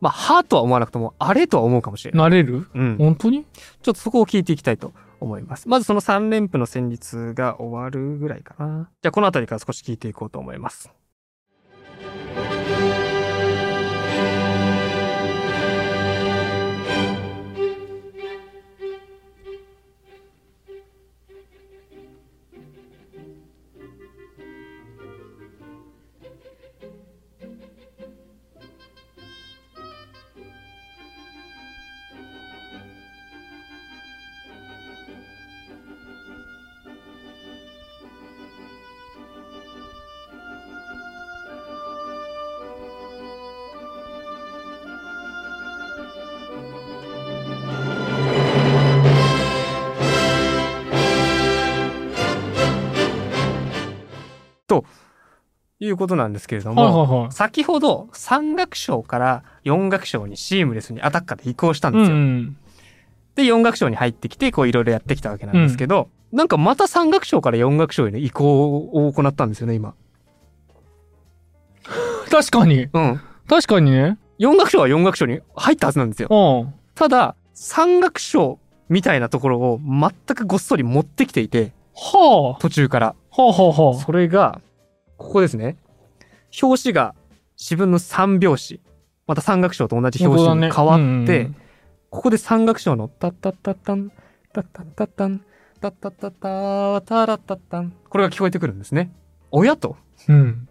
[0.00, 2.18] まあ、はとは思わなくとも、あれとは思うかもしれない。
[2.22, 2.66] なれる？
[2.74, 2.96] うん。
[2.98, 3.44] 本当に？
[3.82, 5.68] ちょっとそこを聞いていきたいと思います。
[5.68, 8.88] まずその3連符の旋律が終わるぐらいかな。
[9.02, 10.90] じゃあこの辺りから少し聞いていこうと思います。
[55.80, 57.32] いうことなんですけれども、はいはいはい。
[57.32, 62.16] 先ほど3楽章から4楽章にシームレスにアタッカーで移行したんうですよ。
[62.16, 62.56] ん。
[63.34, 69.94] で、4楽章に入ってきて、こういろいろやってきたわけなんですけど、なんかまた3楽章から4楽章への移行を行ったんですよね、今。
[72.30, 72.88] 確かに。
[72.92, 73.20] うん。
[73.48, 74.18] 確かにね。
[74.38, 76.28] 4楽章は4楽章に入ったはずなんですよ。
[76.30, 76.74] うん。
[76.94, 78.58] ただ、3楽章
[78.90, 83.14] みたいなところを全くごっそり持ってきていて、は途中から。
[83.36, 83.42] あ。
[83.42, 83.98] はあはあはあ。
[83.98, 84.60] それが、
[85.20, 85.76] ここですね。
[86.60, 87.14] 表紙が
[87.56, 88.80] 四分の3拍子。
[89.26, 91.50] また三楽章と同じ表紙に変わって、
[92.08, 94.10] ここで三楽章のタッタッタッタン、
[94.52, 95.44] タッタッタッタン、
[95.80, 97.92] タッタッタッター、タラッタッタン。
[98.08, 99.12] これが聞こえてくるんですね。
[99.52, 99.96] 親と、
[100.28, 100.34] うん。
[100.34, 100.68] うん。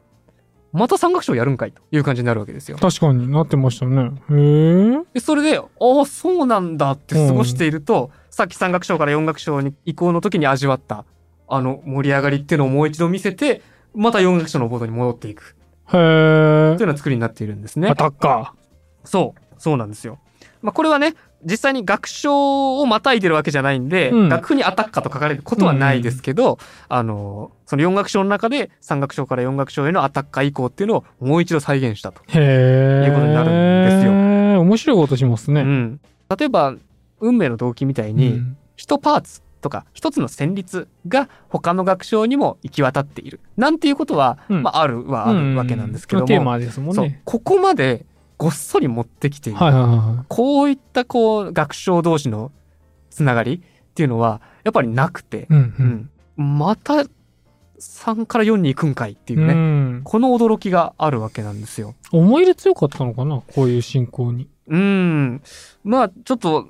[0.74, 2.78] また三楽章やるんかいという感じになるわけですよ。
[2.78, 4.12] 確かになってましたね。
[4.32, 4.98] へえ。
[5.14, 11.06] で、それで、ああ、そうなんだって過ごしていると、さっき三楽章から四楽章に移行の時に味わった、
[11.48, 13.62] あの盛り上がりっていうのをもう一度見せて、
[13.96, 15.56] また四楽章のボードに戻っていく。
[15.92, 16.80] へえという。
[16.82, 17.96] ような作りになっているんですねア。
[17.96, 18.54] タッカ
[19.04, 20.20] そう、そうなんですよ。
[20.62, 26.58] まあ、これはね、実際に楽章をまたいでるわけじゃないんで、うん楽譜にアタッカーと書かれることはないですけど、
[26.90, 32.22] あの、その4楽章の中で3楽章から4楽章へのアタッカー以降っていうのをもう一度再現したと。
[32.28, 32.40] ー。
[32.40, 33.08] へえ。
[33.08, 33.54] いうことになるん
[33.90, 34.62] ですよよ。
[34.62, 35.62] 面白いことしますね。
[35.62, 36.02] うん。
[36.38, 36.76] 例えば、
[37.22, 43.40] 運命の動機みたいに、うん一パーツとか一つの旋律が他の楽章にも行き渡っている。
[43.58, 46.28] なんていうことは、うんまあ、あるはあるわけなんですけども。
[47.26, 48.06] ここまで
[48.38, 49.60] ごっそり持ってきている。
[49.60, 52.52] はいはいはこういったこう学章同士の
[53.10, 56.10] つながりっていうのはやっぱりなくてい。、うんうん。
[56.38, 57.04] うんまた
[57.80, 59.54] 3から4に行くんかいっていううね。
[59.54, 60.02] ん。
[60.04, 61.96] この驚きがあるわけなんですよ。
[62.12, 63.42] 思い入れ強かったのかな？
[63.54, 64.50] こういう進行に。
[64.68, 65.42] うん。
[65.84, 66.70] まあ、ちょっと、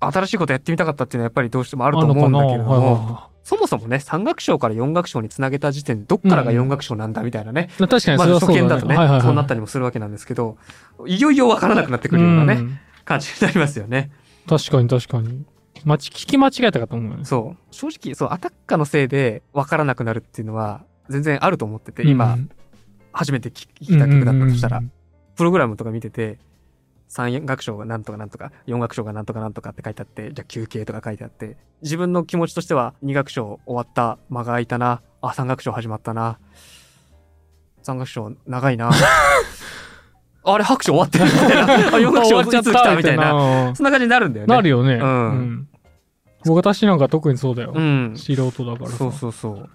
[0.00, 7.70] 新しいことやってみたかったっていうのはやっぱりどうしてもあると思うんだけれども、そもそもね、三楽章から四楽章につなげた時点で、どっからが四楽章なんだみたいなね。
[7.78, 7.88] いはい。
[7.88, 8.60] 確かにそれはそうだね。
[8.60, 10.58] 初見だとね、はいはいはいそうなったりもするわけなんですけど、
[11.06, 14.10] いよいよわからなくなってくるようなね、ん感じになりますよね。
[14.48, 15.44] 確かに確かに。
[15.84, 17.24] まち、聞き間違えたかと思うよね。
[17.24, 17.74] そう。
[17.74, 22.50] 正直、そう、アタッカーのせいでわからなくなるっていうのは、全然あると思ってて、今、うん
[23.10, 24.92] 初めて聞聞いた曲だったとしたらうんうん、
[25.34, 26.38] プログラムとか見てて、
[27.08, 36.38] 三楽章がなんとかなんとか、四楽章がなんとかなんとかって書いてあって、じゃあ休憩とか書いてあって、自分の気持ちとしては二楽章終わった、間が空いたな、あ、三楽章始まったな、
[37.82, 38.90] 三楽章長いな、
[40.44, 43.74] あれ拍手終わってるみたいな、 あ、四楽章いつ来たみたいな、な。
[43.74, 44.54] そんな感じになるんだよね。
[44.54, 44.94] なるよね。
[44.94, 45.68] うんうん
[46.46, 47.80] 私なんか特にそうだよう。
[47.80, 48.14] ん。
[48.16, 48.96] 素人だからさ。
[48.96, 49.68] そうそうそう。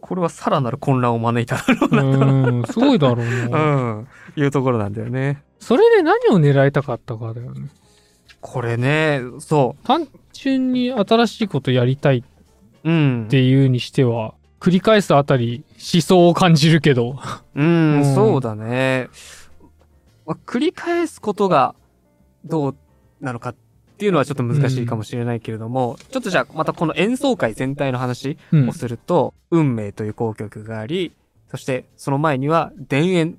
[0.00, 3.58] これはさらなる混乱を招いただろうなと、うん、すごいだろう うな。
[3.58, 5.42] ん、いうところなんだよね。
[5.58, 7.68] それで何を狙いたかったかだよね。
[8.40, 12.22] これね、そ単純に新しいことやりたいっ
[12.84, 12.90] う。
[12.90, 13.28] うん。
[13.28, 17.18] ていうにしては、繰り返すあたり思想を感じるけど。
[17.54, 19.08] うん、うんそうだね。
[20.26, 21.74] まあ、繰り返すことが
[22.44, 22.76] どう
[23.20, 23.54] なのかっ
[23.98, 31.12] ていうのはちょっと難しいかもしれないけれども、ちょっとじゃあまたこの演奏会全体の話うんをすると、運命という交響曲があり、
[31.50, 33.38] そしてその前には田園。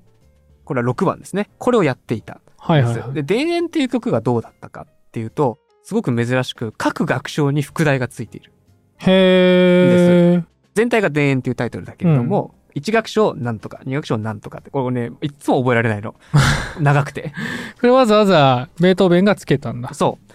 [0.64, 1.50] これは6番ですね。
[1.58, 2.40] これをやっていた。
[2.58, 3.12] はいはいはい。
[3.12, 8.52] で、田園っていう曲がどうだったかっていうと、すごく珍しく各楽章に副題がついている。
[8.98, 10.44] へー。
[10.74, 16.14] 全体が田園っていうタイトルだけれども、一楽章なんとか、二楽章なんとかって、これね、いつも覚えられないの。
[16.80, 17.32] 長くて。
[17.80, 19.94] これわざわざベートーベンがつけたんだ。
[19.94, 20.34] そう。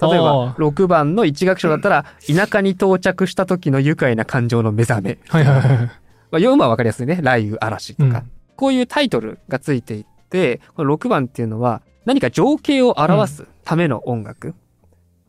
[0.00, 5.18] 例えあば、ー6番の一楽章だったら、田舎に到着した時の愉快な感情の目覚め。
[5.28, 5.66] はいはいはい。
[5.70, 5.90] まあ、
[6.36, 7.16] 読むはわかりやすいね。
[7.16, 8.18] 雷雨、嵐とか。
[8.18, 14.56] うんこういうタイトルがついていって、この6番っていうのは、何か情景を表すための音楽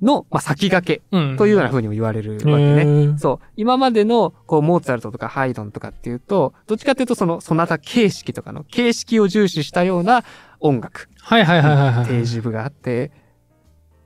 [0.02, 1.38] の、まあ、先駆けうん。
[1.38, 2.84] というような風にも言われるわけへね。
[2.84, 3.46] ーそう。
[3.56, 10.24] 今までの、こう、モーツァルトとかハイドンとかっていうと、どっちかっていうと、その、ソナタ形式とかの形式を重視したような
[10.60, 11.08] 音楽。
[11.22, 12.06] はいはいはいはいはい。
[12.08, 13.12] 定時部があって、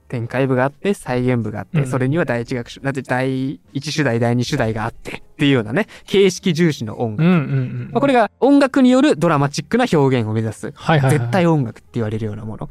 [0.08, 7.22] 展開部があって、再現部があって、うんそれには第一楽章、だって第一主題、第二主題があって、っていうようなね、形式重視の音楽。
[7.22, 7.90] うんうんうん。
[7.92, 11.18] まあ、これが音楽によるドラマチックな表現を目指す、はいはいはい。
[11.18, 12.70] 絶対音楽って言われるようなもの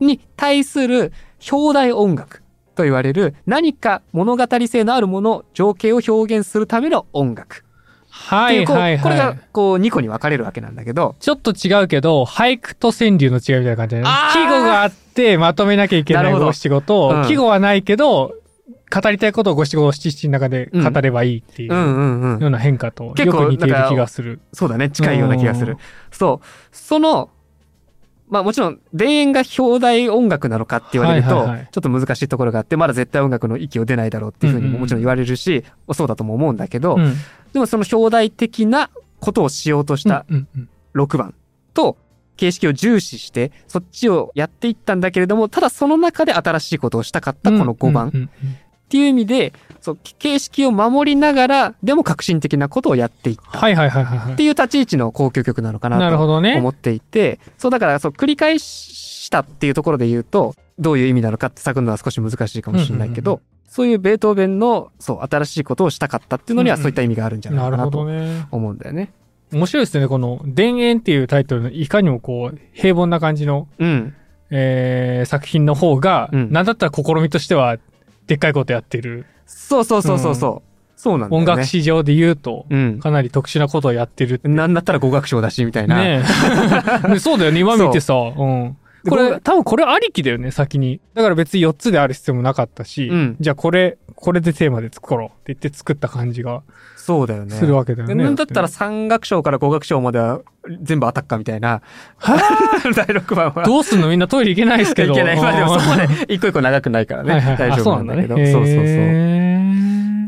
[0.00, 1.12] に対する
[1.50, 2.42] 表題音楽
[2.74, 7.64] と言われる何か物語性のあるもの、情景を表現するための音楽。
[8.28, 9.02] はっていうこういはいはい。
[9.02, 14.08] これがこう2個に分かれるわけなんだけど、ちょっと違うけど、俳句と川柳の違いみたいな感じで、ね。
[14.32, 17.26] 季語があってまとめなきゃいけなない五七五と、うん。
[17.26, 18.34] 季語はないけど、
[18.90, 22.38] 語りたいことを五七五七七の中で語ればいいっていううよん。
[22.42, 24.40] うな変化と、結構よく似ている気がする。
[24.52, 25.74] そうだね、近いような気がする。
[25.74, 25.78] うん。
[26.10, 26.46] そう。
[26.72, 27.30] その、
[28.30, 37.14] まあもちろん、田園が表題音楽なのかって言われると、ちょっと難しいところがあって、まだ絶対音楽の域を出ないだろうっていうふうにももちろん言われるし、そうだとも思うんだけど、うん
[37.52, 41.34] でもその表題的なことをしようとしたうんうん6番
[41.74, 41.96] と、
[42.36, 53.58] 形式を重視して、そっちをやっていったんだけれども、ただその中で新しいことをしたかったこの5番っていう意味で、そう、形式を守りながら、でも革新的なことをやっていった。
[54.32, 56.68] っていう立ち位置の高級曲なのかなと思。
[56.68, 68.46] っていて、そうだからそう繰り返したっていうところで言うと、どういう意味なのかって探るのは少し難しいかもしれないけど、うんうんそういうベートーベンの、そう、新しいことをしたかったっていうのにはうんうんそういった意味があるんじゃないなるほかなとどね。
[68.50, 69.12] 思うんだよね。
[69.52, 70.08] 面白いですね。
[70.08, 74.14] この、田園っていうタイトルのいかにもこう、平凡な感じの、うん。
[74.50, 77.76] えー、作品の方が、うんなんだったら試みとしては、
[78.26, 79.26] でっかいことやってる。
[79.46, 80.68] そうそうそうそうそう。
[80.96, 81.56] そうなんだよ音ね。
[81.56, 82.98] 楽史上で言うと、うん。
[82.98, 84.48] かなり特殊なことをやってるって。
[84.48, 85.96] なんだったら語学賞だし、みたいな。
[85.96, 86.22] ね
[87.04, 88.14] えね そうだよね、今見てさ。
[88.14, 88.76] うん。
[89.10, 91.00] でこれ、僕多分これありきだよね、先に。
[91.14, 96.62] だから別に4つである必要もなかったし、うんじゃあこれ、これでテーマで作ろうって言って作った感じが
[96.96, 97.54] そうだよね。
[97.54, 98.14] するわけだよね。
[98.14, 100.40] でなんだったら3楽章から5楽章までは
[100.82, 101.80] 全部アタッカーみたいな。
[102.94, 103.64] 第6番は。
[103.64, 104.08] どうすんの？
[104.08, 105.12] みんなトイレ行けないですけど。
[105.12, 105.36] いけない。
[105.40, 107.32] まあでもそこね、ね、一個一個長くないからね。
[107.32, 108.34] はいはいはい大丈夫なんだけど。
[108.34, 108.74] あそうそうそう。
[108.74, 108.82] そ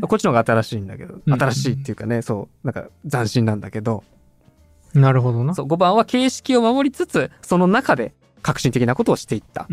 [0.05, 4.03] うこっちの方が新しいんだけど、うん新しいっていうかね、そう、なんか斬新なんだけど。
[4.93, 5.53] なるほどな。
[5.53, 9.67] そう、5番は形式を守りつつ、その中で革新的なことをしていった。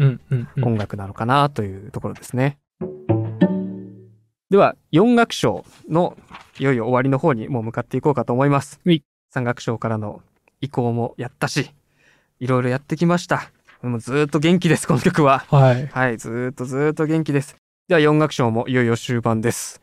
[0.62, 2.58] 音楽なのかなというところですね。
[4.50, 6.16] では、4楽章の
[6.58, 8.80] いよいよ終わりの方にもう向かっていこうかと思います。
[8.84, 9.02] はい
[9.34, 10.22] 3楽章からの
[10.62, 11.70] 移行もやったし、
[12.40, 13.50] いろいろやってきました。
[13.82, 15.44] もうずーっと元気です、この曲は。
[15.50, 15.86] はい。
[15.88, 17.56] はい、ずーっとずーっと元気です。
[17.88, 19.82] では4楽章もいよいよ終盤です。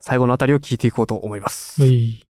[0.00, 1.80] 最後のあたりを聞いていこうと思います。
[1.82, 2.27] はい。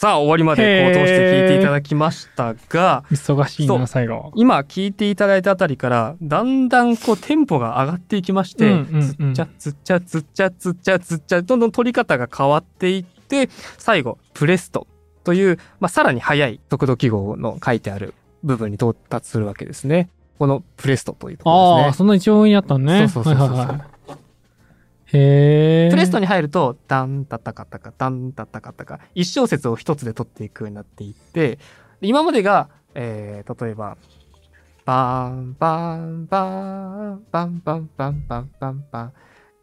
[0.00, 4.30] さあ、終わりまでこう通して聞いていただきましたが、忙しいな、最後。
[4.36, 14.86] 今聞いていただいたあたりから、だんだんこうテンポが上がっていきまして、つっちゃつっちゃつっちゃつっちゃつっちゃ、どんどん取り方が変わっていって、最後、プレスト
[15.24, 20.10] という、まあ、さらに速い速度記号の書いてある部分に到達するわけですね。
[20.38, 21.96] このプレストというところああ、ですね。
[21.96, 23.08] そんな一応にあったのね。
[23.08, 23.97] そうそうそうそうはいはいはい
[25.12, 25.90] へえ。
[25.90, 31.58] プレストに入ると、ダンタタカタカ、ダンタタカタカ、一小節を一つで取っていくようになっていって、
[32.00, 33.96] 今までが、えー、例えば、
[34.84, 39.12] バンバンバン、バンバンバンバンバンバン、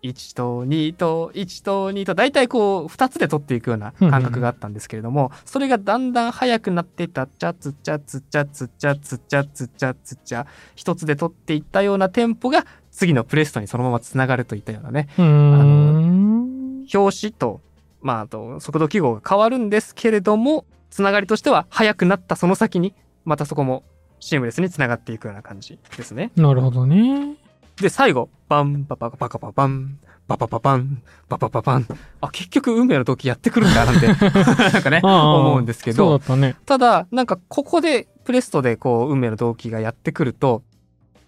[0.10, 10.46] 1と2と1と2と、だいたいこう、2つで取っていくような感覚があったんですけれども、それがだんだん速くなっていった、チャツチャツチャツチャツチャツチャツチャ、
[10.76, 16.86] 一つで取っていったようなテンポが、次のプレストにそのまま繋がるといったようなね、うーん。
[16.94, 17.62] 表紙と、
[18.02, 22.94] まあ、あと、速度記号が変わるんですけれども、つながりとしては、速くなったその先に、
[23.26, 23.84] またそこも
[24.20, 26.32] シームレスにつながっていくような感じですね。
[26.36, 27.36] なるほどね。
[27.82, 31.88] で、最後、バン、パパパカパパン、パパパパン、パパパパン。
[32.22, 34.08] あ、結局、運命の時やってくるんだ、なんて、
[34.72, 36.56] なんかね、思うんですけどたね。
[36.66, 40.64] ただ、なんかここでプレストでこう運命の動機がやってくると、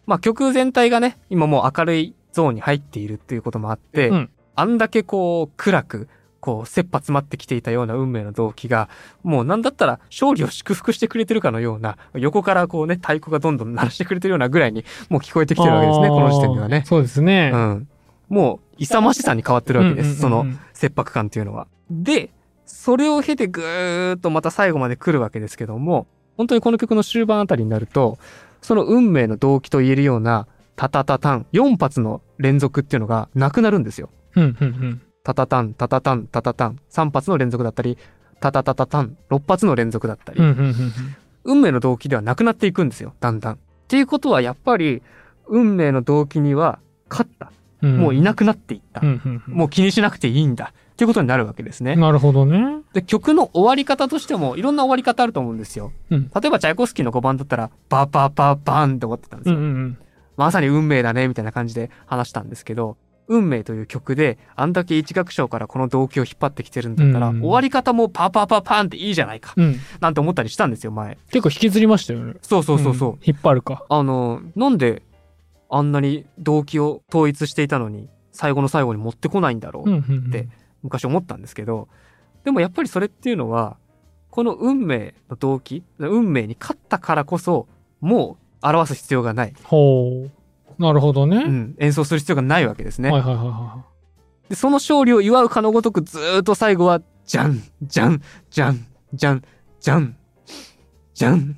[0.05, 4.29] まあ曲全体がね、今もう明るいゾーンに入っているっていうこともあって、うん
[4.59, 6.09] あんだけこう暗く、
[6.47, 8.87] こう切羽詰まってきていたような運命の動機が、
[9.21, 16.83] もうなんだったら勝利を祝福してくれてるかのような、横からこうね、太鼓がどんどん鳴らしてくれてるようなぐらいにもう聞こえてきてるわけですね、この時点ではね。
[16.85, 17.51] そうですね。
[17.53, 17.87] うん。
[18.29, 21.67] もう勇ましさに変わってるわけです、その切迫感っていうのは。
[21.91, 22.29] で、
[22.65, 28.19] それを経てぐーっとまた最後まで来るわけですけども、本当にこの曲の終盤あたりになると、
[28.61, 34.09] その運命の動機と言えるような、タタタタン、4発の連続っていうのがなくなるんですよ。
[34.35, 35.01] うんうんうん。
[35.27, 37.97] タタタン、タタタン、タタタン、3発の連続だったり、
[38.39, 40.39] タタタタタン、6発の連続だったり、
[41.43, 43.53] 運命の動機ではなくなっていくんですよ、だんだん。
[43.55, 43.57] っ
[43.89, 45.01] ていうことはやっぱり、
[45.47, 47.51] 運命の動機には勝った。
[47.81, 47.97] うん。
[47.97, 49.01] もういなくなっていった。
[49.47, 50.71] もう気にしなくていいんだ。
[50.93, 51.97] っていうことになるわけですね。
[51.97, 52.77] なるほどね。
[52.93, 55.91] で、曲の終わり方としても、いろんな終わり方あると思うんですよ。
[56.09, 60.07] うん例えば、チャイコフスキーの5番だったら、バパパパンって終わってたんですよ。
[60.37, 62.95] まさに運命だね、みたいな感じで話したんですけど、
[63.27, 69.79] 運命という曲で、あんだけ一楽章からこの動機を引っ張ってきてるんだったら、うん終わり方もパパパパンっていいじゃないか、うん。
[69.99, 71.17] なんて思ったりしたんですよ、前。
[71.31, 72.35] 結構引きずりましたよね。
[72.41, 73.11] そうそうそうそう。
[73.13, 73.85] ん引っ張るか。
[73.89, 75.03] あの、なんで、
[75.69, 80.47] あんなに動機を統一していたのに、最後の最後に持ってこないんだろううんうんうんで
[80.83, 81.87] 昔思ったんですけど、
[82.43, 83.77] でもやっぱりそれっていうのは、
[84.29, 87.67] この運命の動機、運命に勝ったからこそ、
[87.99, 89.53] もう表す必要がない。
[89.63, 90.31] ほう。
[90.79, 91.37] なるほどね。
[91.37, 93.09] うん、演奏する必要がないわけですね。
[93.09, 93.85] はいはいはいは
[94.49, 99.43] で、その勝利を祝うかのごとくずーっと最後は、じゃん、じゃん、じゃん、じゃん、
[99.79, 100.15] じゃん、
[101.13, 101.57] じゃん、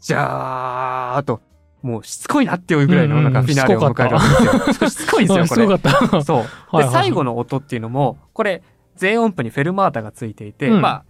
[0.00, 1.40] じゃーっと、
[1.82, 4.90] もうしつこいなっていうぐらいのなんかフィナーレを迎えるわけですよ。
[4.90, 5.26] しつこい。
[5.26, 6.22] ですよ、あこれ。
[6.22, 6.78] そう。
[6.78, 8.62] で、最後の音っていうのも、これ、
[8.96, 11.04] 全音符にフェルマータがついていて、うんま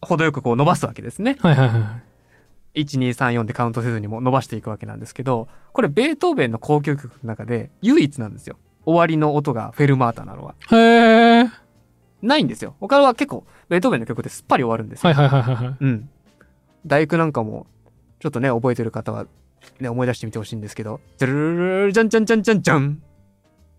[0.00, 1.36] あ、程よくこう伸ばすわけですね。
[1.40, 1.80] はいはいはい。
[2.74, 8.56] 1、2、3、4でカウントせずにも伸ばしていくわけなんですけど、これ、ベートーベンの交響曲の中で唯一なんですよ。
[8.84, 10.54] 終わりの音がフェルマータなのは。
[10.70, 11.50] へえ。
[12.22, 12.74] ないんですよ。
[12.80, 15.12] 他は結構、ベートーベンの曲ですっぱり終わるんですよ。
[15.12, 15.76] はいはいはいはいはい。
[15.80, 16.08] うん。
[16.86, 17.66] 大工なんかも、
[18.18, 19.26] ちょっとね、覚えてる方は、
[19.80, 23.02] ね、思い出してみてほしいんですけど、ジャルルルルルジャンジャンジャンジャンジャン。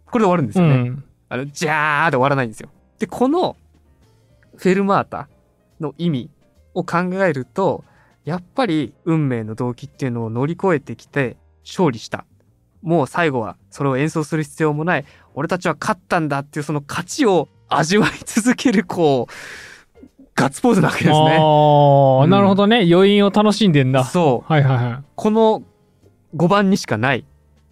[0.06, 0.76] これで終わるんですよね。
[0.76, 1.04] うん。
[1.30, 2.70] あの、ジャーで終わらないんですよ。
[3.00, 3.58] で、この、
[4.56, 5.28] フェルマータ
[5.80, 6.30] の意味
[6.74, 7.84] を考えると、
[8.26, 12.26] やっぱり運命の動機っていうのを乗り越えてきて勝利した。
[12.82, 15.06] もう最後はそれを演奏する必要もない。
[15.34, 19.34] 俺たちは勝ったんだっていうその勝ちを味わい続ける、こう、
[20.36, 21.38] ガッツポーズなわけですね。
[21.40, 22.88] ああ、うんなるほどね。
[22.92, 24.04] 余韻を楽しんでんだ。
[24.04, 24.52] そう。
[24.52, 25.04] はいはいはい。
[25.16, 25.64] この
[26.36, 27.26] 5番にしかない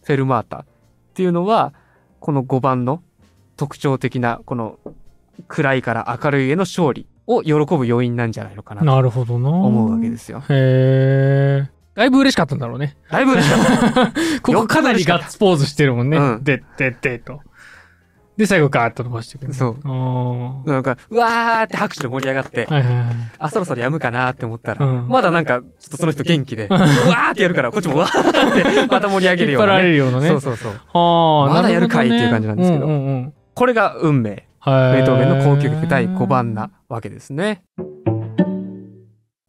[0.04, 0.66] フェルマータっ
[1.14, 1.74] ていうのは、
[2.20, 3.01] この5番の
[3.58, 4.80] 特徴的な、この
[5.47, 9.49] 暗いから明るいへの勝利を喜ぶ要因なんじゃないのかなとなるほどな。
[9.49, 10.39] 思うわけですよ。
[10.39, 10.43] へ
[11.67, 11.69] え。
[11.95, 12.97] だいぶ嬉しかったんだろうね。
[13.09, 13.57] だいぶ嬉しか
[13.89, 14.11] った。
[14.41, 16.17] ここかなりガッツポーズしてるもんね。
[16.17, 17.41] うんでってってと。
[18.36, 19.53] で、最後ガーッと伸ばしてくる。
[19.53, 20.69] そう。
[20.69, 23.05] なんか、うわーって拍手で盛り上がって、はいはいはい。
[23.38, 29.89] あ、そろそろやむかなって思ったら、うんまだなんか、ちょっとその人元気で、 うわーってやるから、こっちもうわーって、また盛り上げるような、引っ張られね。
[29.91, 30.28] るようなね。
[30.30, 30.71] そうそうそう。
[30.71, 33.34] ああ、まだやるかいっていう感じなんですけどうんうんうん。
[33.53, 34.47] これが運命。
[34.66, 34.93] はい。
[34.93, 37.64] ベートーベンの交響曲第5番なわけですね。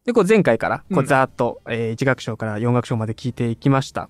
[0.05, 4.09] で、こう前回から、こううんざーっと、えー1楽章から4楽章まで聞いていきました。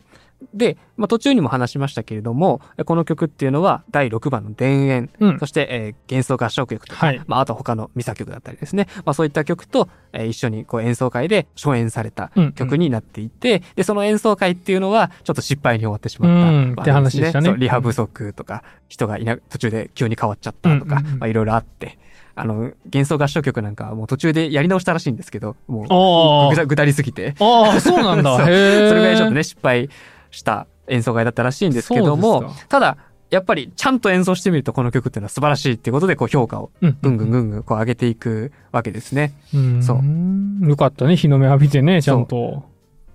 [0.54, 5.46] で、まあ、途中にも話しましたけれども、この曲っていうのは第6番の田園、うんそ。
[5.46, 7.22] して、えー幻想合唱曲とか、はい。
[7.28, 8.88] まあ、あと他のミサ曲だったりですね。
[9.06, 21.98] まあ、そういった曲と、えー一緒にこう演奏会で初演されたうん曲になっていて、で、その演奏会っていうのは、ちょっと失敗に終わってしまった、うんって話でしたねリハ不足とか、人がいな、途中で急に変わっちゃったとか、うんうんうんまあ、いろいろあって、
[22.36, 27.46] あの、幻想合唱曲なんかはもう途中でやり直したらしいんですけど、もう、あぐだぐだりすぎて、あ。
[27.46, 28.32] ああ、そうなんだ。
[28.38, 28.44] そ。
[28.44, 29.90] それぐらいちょっとね、失敗
[30.36, 32.98] した演奏会だったらしいんですけどもただ、
[33.32, 36.98] やっぱりちゃんと演奏してみるとこの曲っていうのは素晴らしいっていうことで、こう評価をうん。
[37.02, 39.34] ぐんぐんぐんぐんこう上げていくわけですね。
[39.54, 39.84] うん。
[39.84, 41.16] そうよかったね。
[41.16, 42.64] 日の目浴びてね、ちゃんと。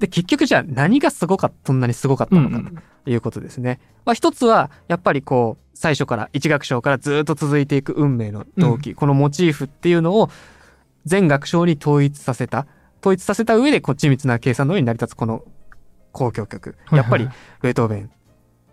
[0.01, 3.81] で、結局じゃあ何がすごかった、そんなにすごかったのかうんということですね。
[4.05, 10.29] まあ一つは、やっぱりこう、最初から一楽章からずっと続いていく運命の動機、このモチーフっていうのを
[11.07, 12.67] 全楽章に統一させた、
[13.01, 15.45] 統一させた上でこう緻密な計算の上に成り立つこの
[16.13, 16.77] 交響曲。
[16.93, 18.11] やっぱりはいベートーベン、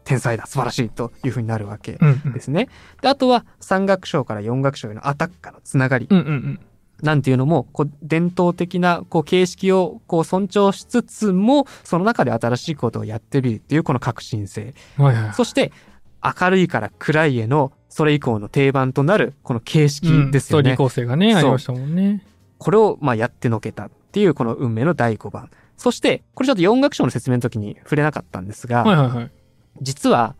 [0.03, 2.33] 天才だ、素晴らしいというふうになるわけうんうん。
[2.33, 2.69] ですね。
[3.01, 6.07] で、あとは三楽章から四楽章へのアタッカーのつながり。
[6.09, 6.59] うんうんうん。
[7.03, 14.73] なんていうのも、こう、伝統的な、こう、形式を、こう、尊重しつつも、その中で新しいことをやってみるっていう、この革新性。
[14.97, 15.33] はいはい。
[15.33, 15.71] そして、
[16.23, 20.39] 明るいから暗いへの、それ以降の定番となる、この形式ですよね。
[20.39, 22.25] ストーリー構成がね、ありましたもんね。
[22.57, 25.51] これを、まあ、やってのけたっていう、この運命の第5番。
[25.77, 29.31] そして、これちょっと4楽章の説明の時に触れなかったんですが、はいはいはい。
[29.81, 30.35] 実は、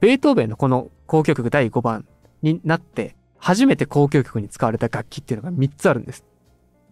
[0.00, 2.06] ベートーベンのこの交響曲第5番
[2.42, 6.24] になって、初めて交響曲に使われた楽器っていうのが3つあるんです。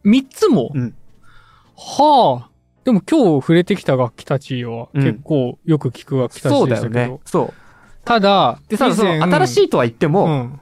[0.03, 0.73] 三つも？
[0.75, 0.95] うん
[1.77, 2.51] はあ。
[2.85, 6.95] でも今日触れてきた楽器たちはうん結構よく聞く楽器たそうちでしたけど。
[6.95, 7.21] だよね。
[7.25, 7.53] そう。
[8.05, 10.61] ただ、で、ただその新しいとは言っても、うん。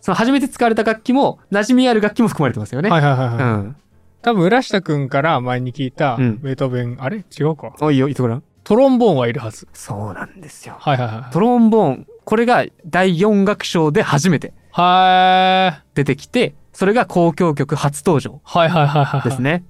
[0.00, 2.90] その初めて使われた楽器も、馴染みある楽器も含まれてますよね。
[2.90, 3.36] はいはいはいはい。
[3.36, 3.76] うん。
[4.24, 7.18] 多分、浦下くんから前に聞いた、うんベートーベン、あれ？
[7.38, 7.74] 違うか。
[7.80, 8.36] おいいよ、言ってごら？
[8.36, 8.42] ん。
[8.64, 9.68] トロンボーンはいるはず。
[9.74, 10.76] そうなんですよ。
[10.80, 11.32] はいはいはい。
[11.32, 15.82] トロンボーン、これが第4楽章で初めてはーい。
[15.94, 19.22] 出てきて、それが交響曲初登場はいはいはいはい。
[19.22, 19.42] です。
[19.42, 19.62] ね。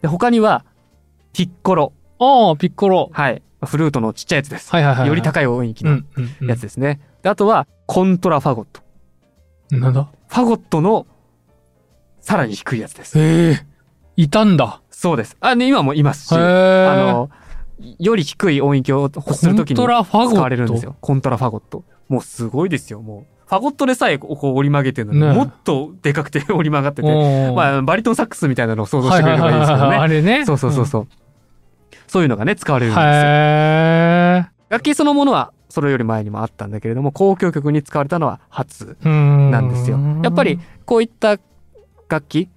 [0.00, 0.64] で、他には、
[1.34, 1.92] ピッコロ。
[2.18, 3.10] ああ、ピッコロ。
[3.12, 3.42] はい。
[3.66, 4.70] フルートのちっちゃいやつです。
[4.72, 5.08] はいはいはい。
[5.08, 6.48] より高い音域のうんうんうん。
[6.48, 7.00] やつですね。
[7.22, 8.80] であとは、コントラファゴット。
[9.76, 10.08] なんだ？
[10.28, 11.06] ファゴットの、
[12.20, 13.18] さらに低いやつです。
[13.18, 13.66] へえ。
[14.16, 14.80] いたんだ。
[14.90, 15.36] そうです。
[15.40, 16.32] あ、ね、今もいますし。
[16.34, 17.30] あの、
[17.98, 20.96] より低い音域を欲するときに使われるんですよ。
[21.00, 21.84] コントラファゴット。
[22.08, 23.32] もうすごいですよ、もう。
[23.48, 29.98] ファゴットでさえこう折り曲げてるのに、ねもっとでかくて折り曲がってて、まあ、バリトンサックスみたいなのを想像してくれればいいですけどはいはい。
[30.06, 30.14] あね。
[30.14, 30.46] れね。
[30.46, 31.08] そうそうそうそう。
[32.06, 33.10] そういうのがね、使われるんですよ。
[33.10, 39.98] へ楽器そのものは、それより前にもあったんだけれども、交響曲に使われたのは初なんですよ。
[40.22, 41.38] やっぱり、こういった
[42.08, 42.48] 楽器、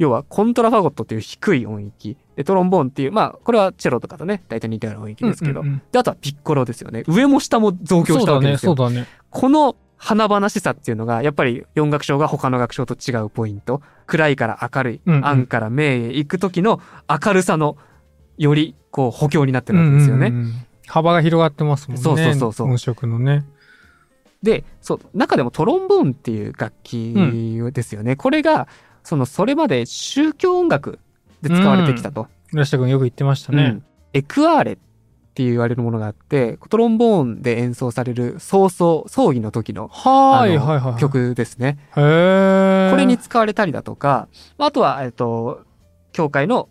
[0.00, 7.04] 要はコントラファゴットっていう低い音域、でトロンボーンっていう、まあ、これはチェロとかとね、大体似たような音域ですけど、うんうんうんで、あとはピッコロですよね。
[7.06, 8.74] 上も下も増強したわけですよ。
[8.74, 13.82] そうだね、この華々しさっていうのが、やっぱり4楽章が他の楽章と違うポイント。
[14.06, 17.76] 暗いから明るい、うんうん暗から明へ行く時の明るさの、
[18.38, 19.74] より、こう、補強になって。
[19.74, 20.28] るわけですよね。
[20.28, 20.52] うんうんうん
[20.90, 22.02] 幅が広がってますもんね。
[22.02, 23.44] そうそうそうそう音色のね。
[24.42, 27.14] で、そう、中でもトロンボーンっていう楽器
[27.72, 28.16] ですよね。
[28.16, 28.66] これが、
[29.02, 30.98] その、それまで宗教音楽
[31.42, 32.28] で使われてきたと。
[32.52, 33.84] 浦下くんよく言ってましたねうん。
[34.12, 34.76] エクアーレっ
[35.34, 41.00] て言われるものがあって、トロンボーンで演奏される葬送、葬儀の時のはーい、はいはいはい。
[41.00, 41.78] 曲ですね。
[41.94, 44.28] これに、使われたりだとか、
[44.58, 45.62] あとは、えっと、
[46.12, 46.68] 教会の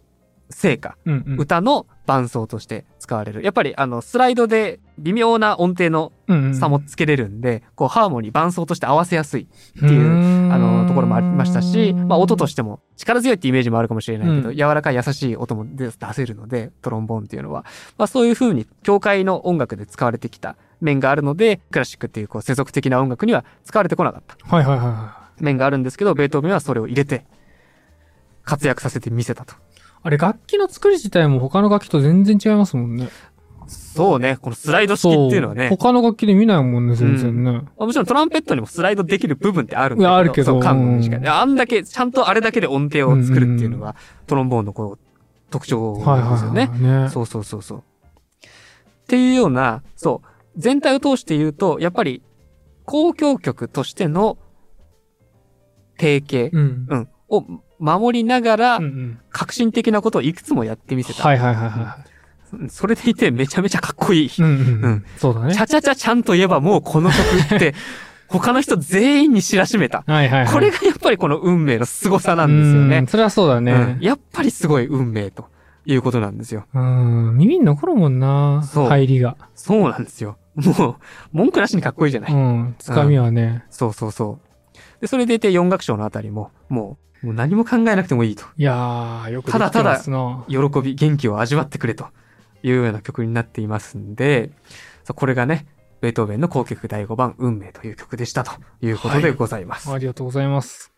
[0.50, 3.44] 聖歌、うんうん歌の伴奏として使われる。
[3.44, 9.44] やっぱり、あの、スライドで微妙な音程のうんうん差もつけれるんで、こう、ハーモニー、伴奏として合わせやすい。
[9.44, 17.64] っていうあの、ところもありましたし、まあ、音とししても力強いってイメージもあるかもしれないけど、うん柔らかい優しい音も出出せるので、トロンボーンっていうのは。
[17.98, 27.26] まあ、そういう風に、教会の音楽で使われてきた面があるので、クラシックっていう、こう、世俗的な音楽には使われてこなかったはいはいはいは面があるんですけど、ベートーベンはそれを入れて、
[28.44, 29.54] 活躍させてみせたと。
[30.00, 30.08] い。
[30.08, 33.10] あれ、楽器の作り自体も他の楽器と全然違いますもんね。
[33.70, 37.62] そうね、このスライド式っていうのはね、他の楽器で見ないもんね、全然ね。
[37.78, 43.96] もちろんトランペットにもスライドできる部分ってあるんだけど、あるけどそう、管にしかうんあんだけ、ちゃんとあれだけで音程を作るっていうのが、
[44.26, 45.00] トロンボーンのこう、
[45.52, 46.06] 特徴です
[46.46, 46.62] よね。
[46.62, 47.04] はいはい。
[47.04, 47.10] ね。
[47.10, 47.78] そうそうそうそう。
[47.80, 47.82] っ
[49.08, 50.28] ていうような、そう、
[50.60, 52.24] 全体を通して言うと、やっぱり、
[52.88, 54.38] 交響曲としての
[56.00, 56.88] 提携、うん。
[56.90, 57.44] うん、を
[57.80, 58.80] 守りながら
[59.32, 61.24] 革新的なことをいくつもやってみせた。
[61.24, 61.98] はいはいはいは
[62.68, 64.26] それでいてめちゃめちゃかっこいい。
[64.26, 64.32] い。
[64.40, 65.06] うんうんううんん。
[65.18, 65.60] そうだねチ。
[65.60, 67.76] ャチャチャちゃんと言えばもうこの曲って、
[68.28, 70.04] 他の人全員に知らしめた。
[70.08, 70.54] はいはいはい。
[70.54, 73.08] これがやっぱりこの運命の凄さなんですよねうん。
[73.08, 73.98] それはそうだうんね。
[74.02, 75.48] やっぱりすごい運命と。
[75.86, 76.66] いうことなんですよ。
[76.74, 77.38] うん。
[77.38, 78.62] 耳に残るもんな。
[78.64, 79.38] そう入りが。
[79.56, 80.38] そうなんですよ。
[80.56, 80.96] もう、
[81.32, 82.34] 文句なしにかっこいいじゃない。
[82.34, 82.76] うん。
[82.78, 83.64] つかみはね。
[83.72, 85.02] そうそうそう。
[85.02, 88.46] で、それでいて4楽章のあたりも、もう、もう何も考えなくてもいいと。
[88.56, 90.46] いやー、よくできてますな。
[90.48, 92.08] 喜び、元気を味わってくれと
[92.64, 94.52] いうような曲になっていますんで、
[95.16, 95.68] これがね、
[96.02, 98.52] ベートーベンの交響曲第5番、運命という曲でしたと
[98.82, 99.92] いうことでございます。
[99.92, 100.94] ありがとうございます。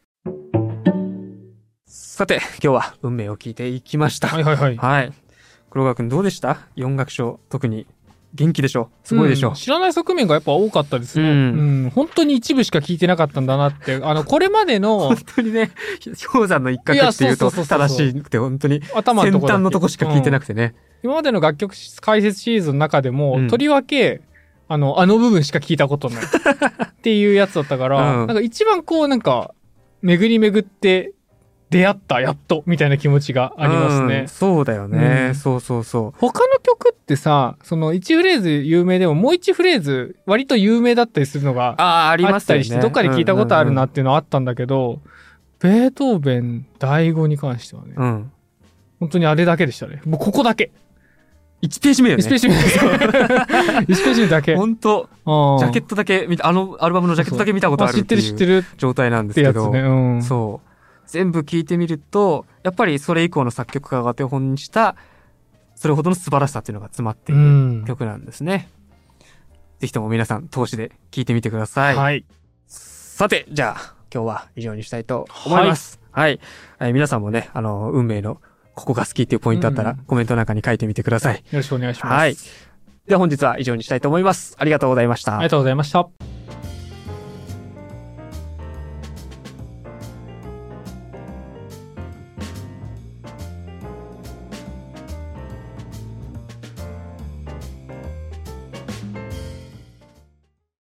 [1.86, 4.28] さて、今日は運命を聞いていきました。
[4.28, 4.78] はいはいはい。
[4.78, 5.14] はい。
[5.72, 6.68] 黒川くんどうでした？
[6.76, 7.88] 四楽章、特に
[8.34, 8.90] 元気でしょ？
[9.04, 11.30] すごいでしょ、うん知らない側面がやっぱ多かったですね。
[11.30, 11.90] ううんん。
[11.90, 14.00] 本当に一部しか聞いてなかったんだなって。
[14.02, 15.72] あの、これまでの 本当にね、
[16.32, 20.76] 氷山の一角っていうと正しくて、本当に先頭のとこだけ端のとこしか聞いてなくくてね。
[21.04, 24.22] 今までの楽曲解説シリーズの中でも、うんとりわけ、
[24.68, 26.24] あの、あの部分しか聞いたことない。
[26.24, 29.54] っていうやつだったから、 うんなんか一番こう、なんか、
[30.02, 31.14] 巡り巡って
[31.72, 34.26] 出会った、やっと、みたいな気持ちがありますうんね。
[34.28, 36.20] そうだよね、うんそうそうそう。
[36.20, 42.62] 他の曲ってさ、その1フレーズ有名でももう1フレーズ割と有名だったりするのがああ、ありあますよね。
[42.62, 45.00] ったりして、どっかで聞いたことあるなっっていうのはあったんだけど、
[45.60, 48.06] ベートーベン第5に関してはね、うん。
[48.06, 48.32] うん。
[49.00, 50.02] 本当にあれだけでしたね。
[50.06, 50.72] もうここだけ。
[51.62, 52.24] 1ページ目よね。
[52.24, 52.92] 1ページ目ですよ。
[52.98, 54.56] 1ページ目だけ。
[54.56, 59.80] 本当ジャケットだけ見た、あのアルバムのジャケットだけ見たことある知ってる知ってるっ状態なんですけど、ね。
[59.80, 60.24] うん。
[60.24, 60.71] そう。
[61.08, 64.96] 全部聞いてみると、やっぱりそれ以降の作曲家が手本にした、
[65.76, 67.86] それほどの素晴らしさっていうのが詰まっていうるん。
[67.86, 68.70] 曲なんですね。
[69.80, 71.96] ぜひとも皆さん、通しで聞いてみてください。
[71.96, 72.26] はい。
[72.68, 76.00] さて、じゃあ、今日は以上にしたいと思います。
[76.12, 76.40] はい。
[76.80, 78.42] えー皆さんもね、あの、運命の
[78.76, 81.38] ここが好きっていうポイントあったら、うんコメントなんかに書いてみてください。
[81.38, 82.14] よろしくお願いします。
[82.14, 82.36] はい。
[83.08, 84.56] では本日は以上にしたいと思います。
[84.60, 85.36] ありがとうございました。
[85.36, 86.41] ありがとうございました。